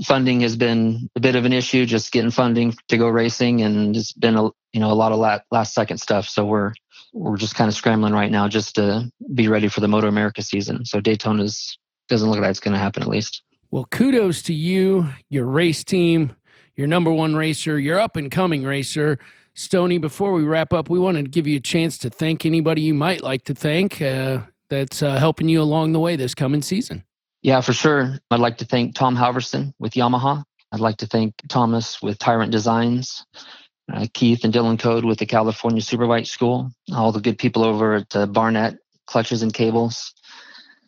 funding 0.05 0.41
has 0.41 0.55
been 0.55 1.09
a 1.15 1.19
bit 1.19 1.35
of 1.35 1.45
an 1.45 1.53
issue, 1.53 1.85
just 1.85 2.11
getting 2.11 2.31
funding 2.31 2.75
to 2.87 2.97
go 2.97 3.07
racing, 3.07 3.61
and 3.61 3.95
it's 3.95 4.13
been 4.13 4.35
a 4.35 4.49
you 4.73 4.79
know 4.79 4.91
a 4.91 4.93
lot 4.93 5.11
of 5.11 5.19
last, 5.19 5.43
last 5.51 5.73
second 5.73 5.97
stuff. 5.97 6.27
So 6.27 6.45
we're 6.45 6.73
we're 7.13 7.37
just 7.37 7.55
kind 7.55 7.67
of 7.67 7.75
scrambling 7.75 8.13
right 8.13 8.31
now 8.31 8.47
just 8.47 8.75
to 8.75 9.09
be 9.33 9.47
ready 9.47 9.67
for 9.67 9.79
the 9.79 9.87
Moto 9.87 10.07
America 10.07 10.41
season. 10.41 10.85
So 10.85 10.99
Daytona's 10.99 11.77
doesn't 12.09 12.29
look 12.29 12.39
like 12.39 12.49
it's 12.49 12.59
going 12.59 12.73
to 12.73 12.79
happen 12.79 13.03
at 13.03 13.09
least. 13.09 13.43
Well, 13.69 13.85
kudos 13.91 14.41
to 14.43 14.53
you, 14.53 15.09
your 15.29 15.45
race 15.45 15.83
team, 15.83 16.35
your 16.75 16.87
number 16.87 17.11
one 17.11 17.35
racer, 17.35 17.77
your 17.79 17.99
up 17.99 18.15
and 18.15 18.31
coming 18.31 18.63
racer. 18.63 19.19
Stony, 19.55 19.97
before 19.97 20.31
we 20.33 20.43
wrap 20.43 20.71
up, 20.71 20.89
we 20.89 20.99
wanted 20.99 21.25
to 21.25 21.31
give 21.31 21.47
you 21.47 21.57
a 21.57 21.61
chance 21.61 21.97
to 21.97 22.09
thank 22.09 22.45
anybody 22.45 22.81
you 22.81 22.93
might 22.93 23.23
like 23.23 23.43
to 23.45 23.55
thank 23.55 24.01
uh, 24.01 24.39
that's 24.69 25.01
uh, 25.01 25.17
helping 25.17 25.49
you 25.49 25.61
along 25.61 25.91
the 25.91 25.99
way 25.99 26.15
this 26.15 26.35
coming 26.35 26.61
season. 26.61 27.03
Yeah, 27.47 27.61
for 27.61 27.71
sure. 27.71 28.19
I'd 28.29 28.41
like 28.41 28.57
to 28.57 28.65
thank 28.65 28.93
Tom 28.93 29.15
Halverson 29.15 29.71
with 29.79 29.93
Yamaha. 29.93 30.43
I'd 30.73 30.81
like 30.81 30.97
to 30.97 31.07
thank 31.07 31.33
Thomas 31.47 32.01
with 32.01 32.19
Tyrant 32.19 32.51
Designs 32.51 33.25
uh, 33.89 34.05
Keith 34.13 34.43
and 34.43 34.53
Dylan 34.53 34.77
Code 34.77 35.05
with 35.05 35.19
the 35.19 35.25
California 35.25 35.81
Superbike 35.81 36.27
School, 36.27 36.71
all 36.91 37.13
the 37.13 37.21
good 37.21 37.37
people 37.37 37.63
over 37.63 37.95
at 37.95 38.13
uh, 38.17 38.25
Barnett 38.25 38.79
Clutches 39.05 39.43
and 39.43 39.53
Cables. 39.53 40.13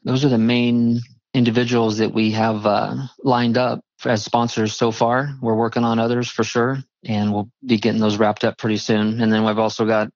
Those 0.03 0.25
are 0.25 0.29
the 0.29 0.37
main 0.37 0.99
individuals 1.33 1.99
that 1.99 2.13
we 2.13 2.31
have 2.31 2.65
uh, 2.65 2.95
lined 3.23 3.57
up 3.57 3.79
as 4.05 4.25
sponsors 4.25 4.75
so 4.75 4.91
far. 4.91 5.29
We're 5.41 5.55
working 5.55 5.85
on 5.85 5.97
others 5.97 6.29
for 6.29 6.43
sure, 6.43 6.79
and 7.05 7.31
we'll 7.31 7.49
be 7.65 7.77
getting 7.77 8.01
those 8.01 8.17
wrapped 8.17 8.43
up 8.43 8.57
pretty 8.57 8.77
soon. 8.77 9.21
And 9.21 9.31
then 9.31 9.45
we've 9.45 9.59
also 9.59 9.85
got 9.85 10.09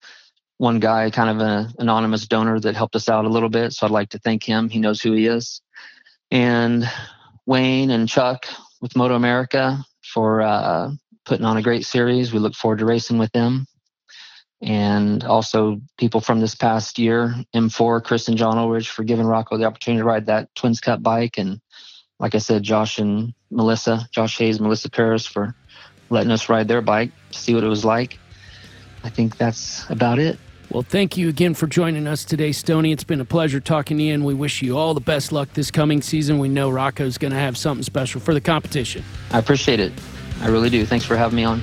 one 0.57 0.79
guy, 0.79 1.09
kind 1.09 1.29
of 1.29 1.39
an 1.39 1.73
anonymous 1.79 2.27
donor 2.27 2.59
that 2.59 2.75
helped 2.75 2.97
us 2.97 3.07
out 3.07 3.23
a 3.23 3.29
little 3.29 3.49
bit. 3.49 3.71
So 3.71 3.85
I'd 3.85 3.91
like 3.91 4.09
to 4.09 4.19
thank 4.19 4.43
him. 4.43 4.67
He 4.67 4.79
knows 4.79 5.01
who 5.01 5.13
he 5.13 5.27
is. 5.27 5.61
And 6.33 6.89
Wayne 7.45 7.91
and 7.91 8.09
Chuck 8.09 8.47
with 8.81 8.95
Moto 8.95 9.13
America 9.13 9.85
for 10.03 10.41
uh, 10.41 10.89
putting 11.25 11.45
on 11.45 11.57
a 11.57 11.61
great 11.61 11.85
series. 11.85 12.33
We 12.33 12.39
look 12.39 12.55
forward 12.55 12.79
to 12.79 12.85
racing 12.85 13.19
with 13.19 13.31
them. 13.33 13.67
And 14.59 15.23
also 15.25 15.79
people 15.99 16.21
from 16.21 16.39
this 16.39 16.55
past 16.55 16.97
year, 16.97 17.35
M4, 17.55 18.03
Chris 18.03 18.27
and 18.29 18.37
John 18.37 18.57
Ulrich 18.57 18.89
for 18.89 19.03
giving 19.03 19.27
Rocco 19.27 19.57
the 19.57 19.65
opportunity 19.65 19.99
to 19.99 20.05
ride 20.05 20.25
that 20.25 20.49
Twins 20.55 20.79
Cup 20.79 21.03
bike. 21.03 21.37
And 21.37 21.61
like 22.19 22.33
I 22.33 22.39
said, 22.39 22.63
Josh 22.63 22.97
and 22.97 23.35
Melissa, 23.51 24.07
Josh 24.11 24.39
Hayes, 24.39 24.59
Melissa 24.59 24.89
Paris 24.89 25.27
for 25.27 25.53
letting 26.09 26.31
us 26.31 26.49
ride 26.49 26.67
their 26.67 26.81
bike 26.81 27.11
to 27.31 27.37
see 27.37 27.53
what 27.53 27.63
it 27.63 27.67
was 27.67 27.85
like. 27.85 28.17
I 29.03 29.09
think 29.09 29.37
that's 29.37 29.87
about 29.87 30.17
it. 30.17 30.39
Well, 30.73 30.81
thank 30.81 31.17
you 31.17 31.29
again 31.29 31.53
for 31.53 31.67
joining 31.67 32.07
us 32.07 32.25
today, 32.25 32.51
Stony. 32.51 32.91
It's 32.91 33.03
been 33.03 33.21
a 33.21 33.25
pleasure 33.25 33.59
talking 33.59 33.95
to 33.99 34.03
you, 34.03 34.15
and 34.15 34.25
we 34.25 34.33
wish 34.33 34.63
you 34.63 34.75
all 34.75 34.95
the 34.95 35.01
best 35.01 35.31
luck 35.31 35.53
this 35.53 35.69
coming 35.69 36.01
season. 36.01 36.39
We 36.39 36.49
know 36.49 36.71
Rocco's 36.71 37.19
going 37.19 37.31
to 37.31 37.37
have 37.37 37.55
something 37.57 37.83
special 37.83 38.19
for 38.19 38.33
the 38.33 38.41
competition. 38.41 39.03
I 39.29 39.37
appreciate 39.37 39.79
it. 39.79 39.93
I 40.41 40.47
really 40.47 40.71
do. 40.71 40.83
Thanks 40.83 41.05
for 41.05 41.15
having 41.15 41.35
me 41.35 41.43
on. 41.43 41.61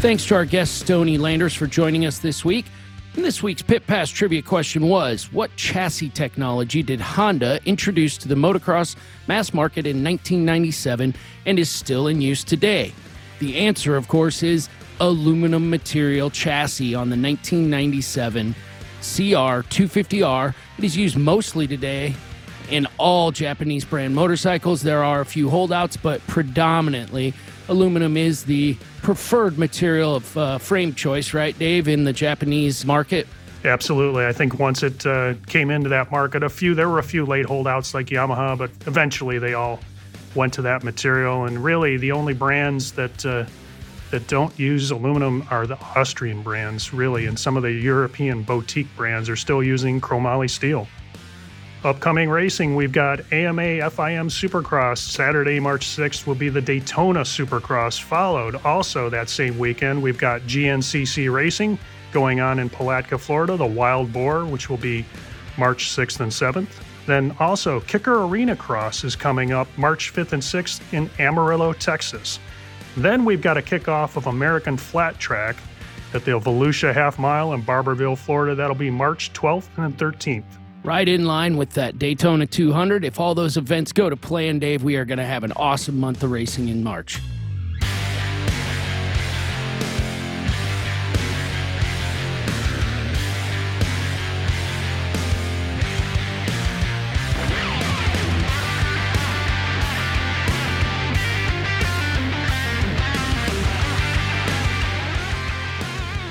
Thanks 0.00 0.26
to 0.26 0.34
our 0.34 0.44
guest, 0.44 0.80
Stony 0.80 1.18
Landers, 1.18 1.54
for 1.54 1.68
joining 1.68 2.04
us 2.04 2.18
this 2.18 2.44
week. 2.44 2.64
And 3.16 3.24
this 3.24 3.42
week's 3.42 3.60
Pit 3.60 3.88
Pass 3.88 4.08
trivia 4.08 4.40
question 4.40 4.86
was 4.86 5.32
What 5.32 5.54
chassis 5.56 6.10
technology 6.10 6.80
did 6.80 7.00
Honda 7.00 7.58
introduce 7.64 8.16
to 8.18 8.28
the 8.28 8.36
motocross 8.36 8.94
mass 9.26 9.52
market 9.52 9.84
in 9.84 10.04
1997 10.04 11.14
and 11.44 11.58
is 11.58 11.68
still 11.68 12.06
in 12.06 12.20
use 12.20 12.44
today? 12.44 12.92
The 13.40 13.56
answer, 13.58 13.96
of 13.96 14.06
course, 14.06 14.44
is 14.44 14.68
aluminum 15.00 15.70
material 15.70 16.30
chassis 16.30 16.94
on 16.94 17.10
the 17.10 17.16
1997 17.16 18.54
CR250R. 19.00 20.54
It 20.78 20.84
is 20.84 20.96
used 20.96 21.16
mostly 21.16 21.66
today 21.66 22.14
in 22.70 22.86
all 22.96 23.32
Japanese 23.32 23.84
brand 23.84 24.14
motorcycles. 24.14 24.82
There 24.82 25.02
are 25.02 25.20
a 25.20 25.26
few 25.26 25.50
holdouts, 25.50 25.96
but 25.96 26.24
predominantly 26.28 27.34
aluminum 27.70 28.16
is 28.16 28.44
the 28.44 28.76
preferred 29.02 29.56
material 29.56 30.16
of 30.16 30.36
uh, 30.36 30.58
frame 30.58 30.94
choice, 30.94 31.32
right, 31.32 31.58
Dave, 31.58 31.88
in 31.88 32.04
the 32.04 32.12
Japanese 32.12 32.84
market? 32.84 33.26
Absolutely. 33.64 34.26
I 34.26 34.32
think 34.32 34.58
once 34.58 34.82
it 34.82 35.06
uh, 35.06 35.34
came 35.46 35.70
into 35.70 35.88
that 35.90 36.10
market, 36.10 36.42
a 36.42 36.48
few 36.48 36.74
there 36.74 36.88
were 36.88 36.98
a 36.98 37.02
few 37.02 37.24
late 37.24 37.46
holdouts 37.46 37.94
like 37.94 38.06
Yamaha, 38.06 38.58
but 38.58 38.70
eventually 38.86 39.38
they 39.38 39.54
all 39.54 39.80
went 40.34 40.52
to 40.54 40.62
that 40.62 40.82
material. 40.82 41.44
And 41.44 41.62
really, 41.62 41.96
the 41.96 42.12
only 42.12 42.34
brands 42.34 42.92
that 42.92 43.24
uh, 43.24 43.44
that 44.10 44.26
don't 44.26 44.58
use 44.58 44.90
aluminum 44.90 45.46
are 45.50 45.66
the 45.66 45.78
Austrian 45.94 46.42
brands, 46.42 46.92
really, 46.92 47.26
and 47.26 47.38
some 47.38 47.56
of 47.56 47.62
the 47.62 47.70
European 47.70 48.42
boutique 48.42 48.88
brands 48.96 49.28
are 49.28 49.36
still 49.36 49.62
using 49.62 50.00
chromoly 50.00 50.50
steel. 50.50 50.88
Upcoming 51.82 52.28
racing, 52.28 52.76
we've 52.76 52.92
got 52.92 53.20
AMA 53.32 53.62
FIM 53.90 54.28
Supercross. 54.28 54.98
Saturday, 54.98 55.58
March 55.58 55.86
6th, 55.86 56.26
will 56.26 56.34
be 56.34 56.50
the 56.50 56.60
Daytona 56.60 57.20
Supercross. 57.20 57.98
Followed 57.98 58.56
also 58.66 59.08
that 59.08 59.30
same 59.30 59.58
weekend, 59.58 60.02
we've 60.02 60.18
got 60.18 60.42
GNCC 60.42 61.32
Racing 61.32 61.78
going 62.12 62.38
on 62.38 62.58
in 62.58 62.68
Palatka, 62.68 63.16
Florida, 63.16 63.56
the 63.56 63.64
Wild 63.64 64.12
Boar, 64.12 64.44
which 64.44 64.68
will 64.68 64.76
be 64.76 65.06
March 65.56 65.88
6th 65.88 66.20
and 66.20 66.30
7th. 66.30 66.82
Then 67.06 67.34
also, 67.40 67.80
Kicker 67.80 68.24
Arena 68.24 68.54
Cross 68.54 69.04
is 69.04 69.16
coming 69.16 69.52
up 69.52 69.66
March 69.78 70.12
5th 70.12 70.34
and 70.34 70.42
6th 70.42 70.82
in 70.92 71.08
Amarillo, 71.18 71.72
Texas. 71.72 72.40
Then 72.94 73.24
we've 73.24 73.40
got 73.40 73.56
a 73.56 73.62
kickoff 73.62 74.16
of 74.16 74.26
American 74.26 74.76
Flat 74.76 75.18
Track 75.18 75.56
at 76.12 76.26
the 76.26 76.32
Volusia 76.32 76.92
Half 76.92 77.18
Mile 77.18 77.54
in 77.54 77.62
Barberville, 77.62 78.16
Florida. 78.16 78.54
That'll 78.54 78.76
be 78.76 78.90
March 78.90 79.32
12th 79.32 79.68
and 79.78 79.96
13th. 79.96 80.59
Right 80.82 81.06
in 81.06 81.26
line 81.26 81.58
with 81.58 81.70
that 81.74 81.98
Daytona 81.98 82.46
200. 82.46 83.04
If 83.04 83.20
all 83.20 83.34
those 83.34 83.58
events 83.58 83.92
go 83.92 84.08
to 84.08 84.16
plan, 84.16 84.58
Dave, 84.58 84.82
we 84.82 84.96
are 84.96 85.04
going 85.04 85.18
to 85.18 85.24
have 85.24 85.44
an 85.44 85.52
awesome 85.52 86.00
month 86.00 86.22
of 86.22 86.30
racing 86.30 86.68
in 86.68 86.82
March. 86.82 87.20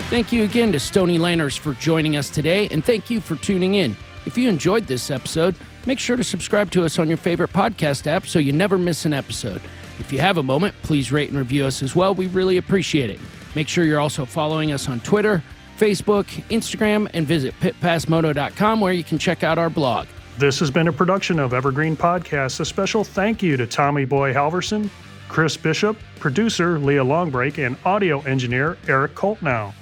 Thank 0.09 0.31
you 0.31 0.43
again 0.43 0.71
to 0.71 0.79
Stony 0.79 1.19
Landers 1.19 1.55
for 1.55 1.75
joining 1.75 2.15
us 2.15 2.31
today, 2.31 2.67
and 2.69 2.83
thank 2.83 3.11
you 3.11 3.21
for 3.21 3.35
tuning 3.35 3.75
in. 3.75 3.95
If 4.29 4.37
you 4.37 4.47
enjoyed 4.47 4.85
this 4.85 5.09
episode, 5.09 5.55
make 5.87 5.97
sure 5.97 6.15
to 6.15 6.23
subscribe 6.23 6.69
to 6.71 6.85
us 6.85 6.99
on 6.99 7.07
your 7.07 7.17
favorite 7.17 7.51
podcast 7.51 8.05
app 8.05 8.27
so 8.27 8.37
you 8.37 8.53
never 8.53 8.77
miss 8.77 9.05
an 9.05 9.11
episode. 9.11 9.59
If 9.97 10.13
you 10.13 10.19
have 10.19 10.37
a 10.37 10.43
moment, 10.43 10.75
please 10.83 11.11
rate 11.11 11.29
and 11.29 11.37
review 11.39 11.65
us 11.65 11.81
as 11.81 11.95
well. 11.95 12.13
We 12.13 12.27
really 12.27 12.57
appreciate 12.57 13.09
it. 13.09 13.19
Make 13.55 13.67
sure 13.67 13.85
you're 13.85 13.99
also 13.99 14.25
following 14.25 14.71
us 14.71 14.87
on 14.87 14.99
Twitter, 14.99 15.43
Facebook, 15.79 16.25
Instagram, 16.51 17.09
and 17.15 17.25
visit 17.25 17.59
pitpassmoto.com 17.59 18.79
where 18.79 18.93
you 18.93 19.03
can 19.03 19.17
check 19.17 19.43
out 19.43 19.57
our 19.57 19.67
blog. 19.71 20.05
This 20.37 20.59
has 20.59 20.69
been 20.69 20.89
a 20.89 20.93
production 20.93 21.39
of 21.39 21.55
Evergreen 21.55 21.97
Podcasts. 21.97 22.59
A 22.59 22.65
special 22.65 23.03
thank 23.03 23.41
you 23.41 23.57
to 23.57 23.65
Tommy 23.65 24.05
Boy 24.05 24.31
Halverson, 24.31 24.91
Chris 25.27 25.57
Bishop, 25.57 25.97
producer 26.19 26.77
Leah 26.77 27.03
Longbreak, 27.03 27.65
and 27.65 27.77
audio 27.83 28.21
engineer 28.21 28.77
Eric 28.87 29.15
Coltnow. 29.15 29.73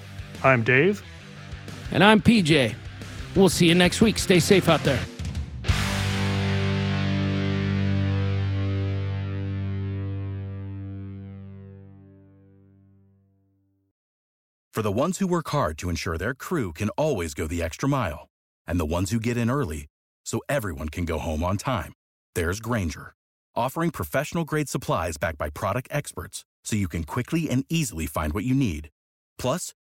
I'm 0.42 0.64
Dave. 0.64 1.04
And 1.92 2.02
I'm 2.02 2.22
PJ. 2.22 2.76
We'll 3.38 3.50
see 3.50 3.68
you 3.68 3.76
next 3.76 4.02
week. 4.02 4.18
Stay 4.18 4.40
safe 4.40 4.68
out 4.68 4.84
there. 4.84 5.00
For 14.74 14.84
the 14.84 14.92
ones 14.92 15.18
who 15.18 15.26
work 15.26 15.50
hard 15.50 15.80
to 15.80 15.90
ensure 15.90 16.20
their 16.20 16.36
crew 16.36 16.72
can 16.72 16.90
always 16.90 17.34
go 17.34 17.48
the 17.48 17.64
extra 17.64 17.90
mile, 17.90 18.28
and 18.68 18.80
the 18.80 18.86
ones 18.86 19.10
who 19.10 19.20
get 19.20 19.36
in 19.36 19.50
early 19.50 19.88
so 20.24 20.40
everyone 20.48 20.90
can 20.90 21.04
go 21.04 21.18
home 21.18 21.44
on 21.44 21.58
time, 21.58 21.94
there's 22.36 22.60
Grainger, 22.60 23.16
offering 23.56 23.90
professional 23.90 24.46
grade 24.46 24.70
supplies 24.70 25.18
backed 25.18 25.40
by 25.40 25.50
product 25.50 25.88
experts 25.90 26.46
so 26.64 26.76
you 26.76 26.88
can 26.88 27.04
quickly 27.06 27.50
and 27.50 27.66
easily 27.70 28.06
find 28.06 28.34
what 28.34 28.44
you 28.44 28.54
need. 28.54 28.90
Plus, 29.40 29.74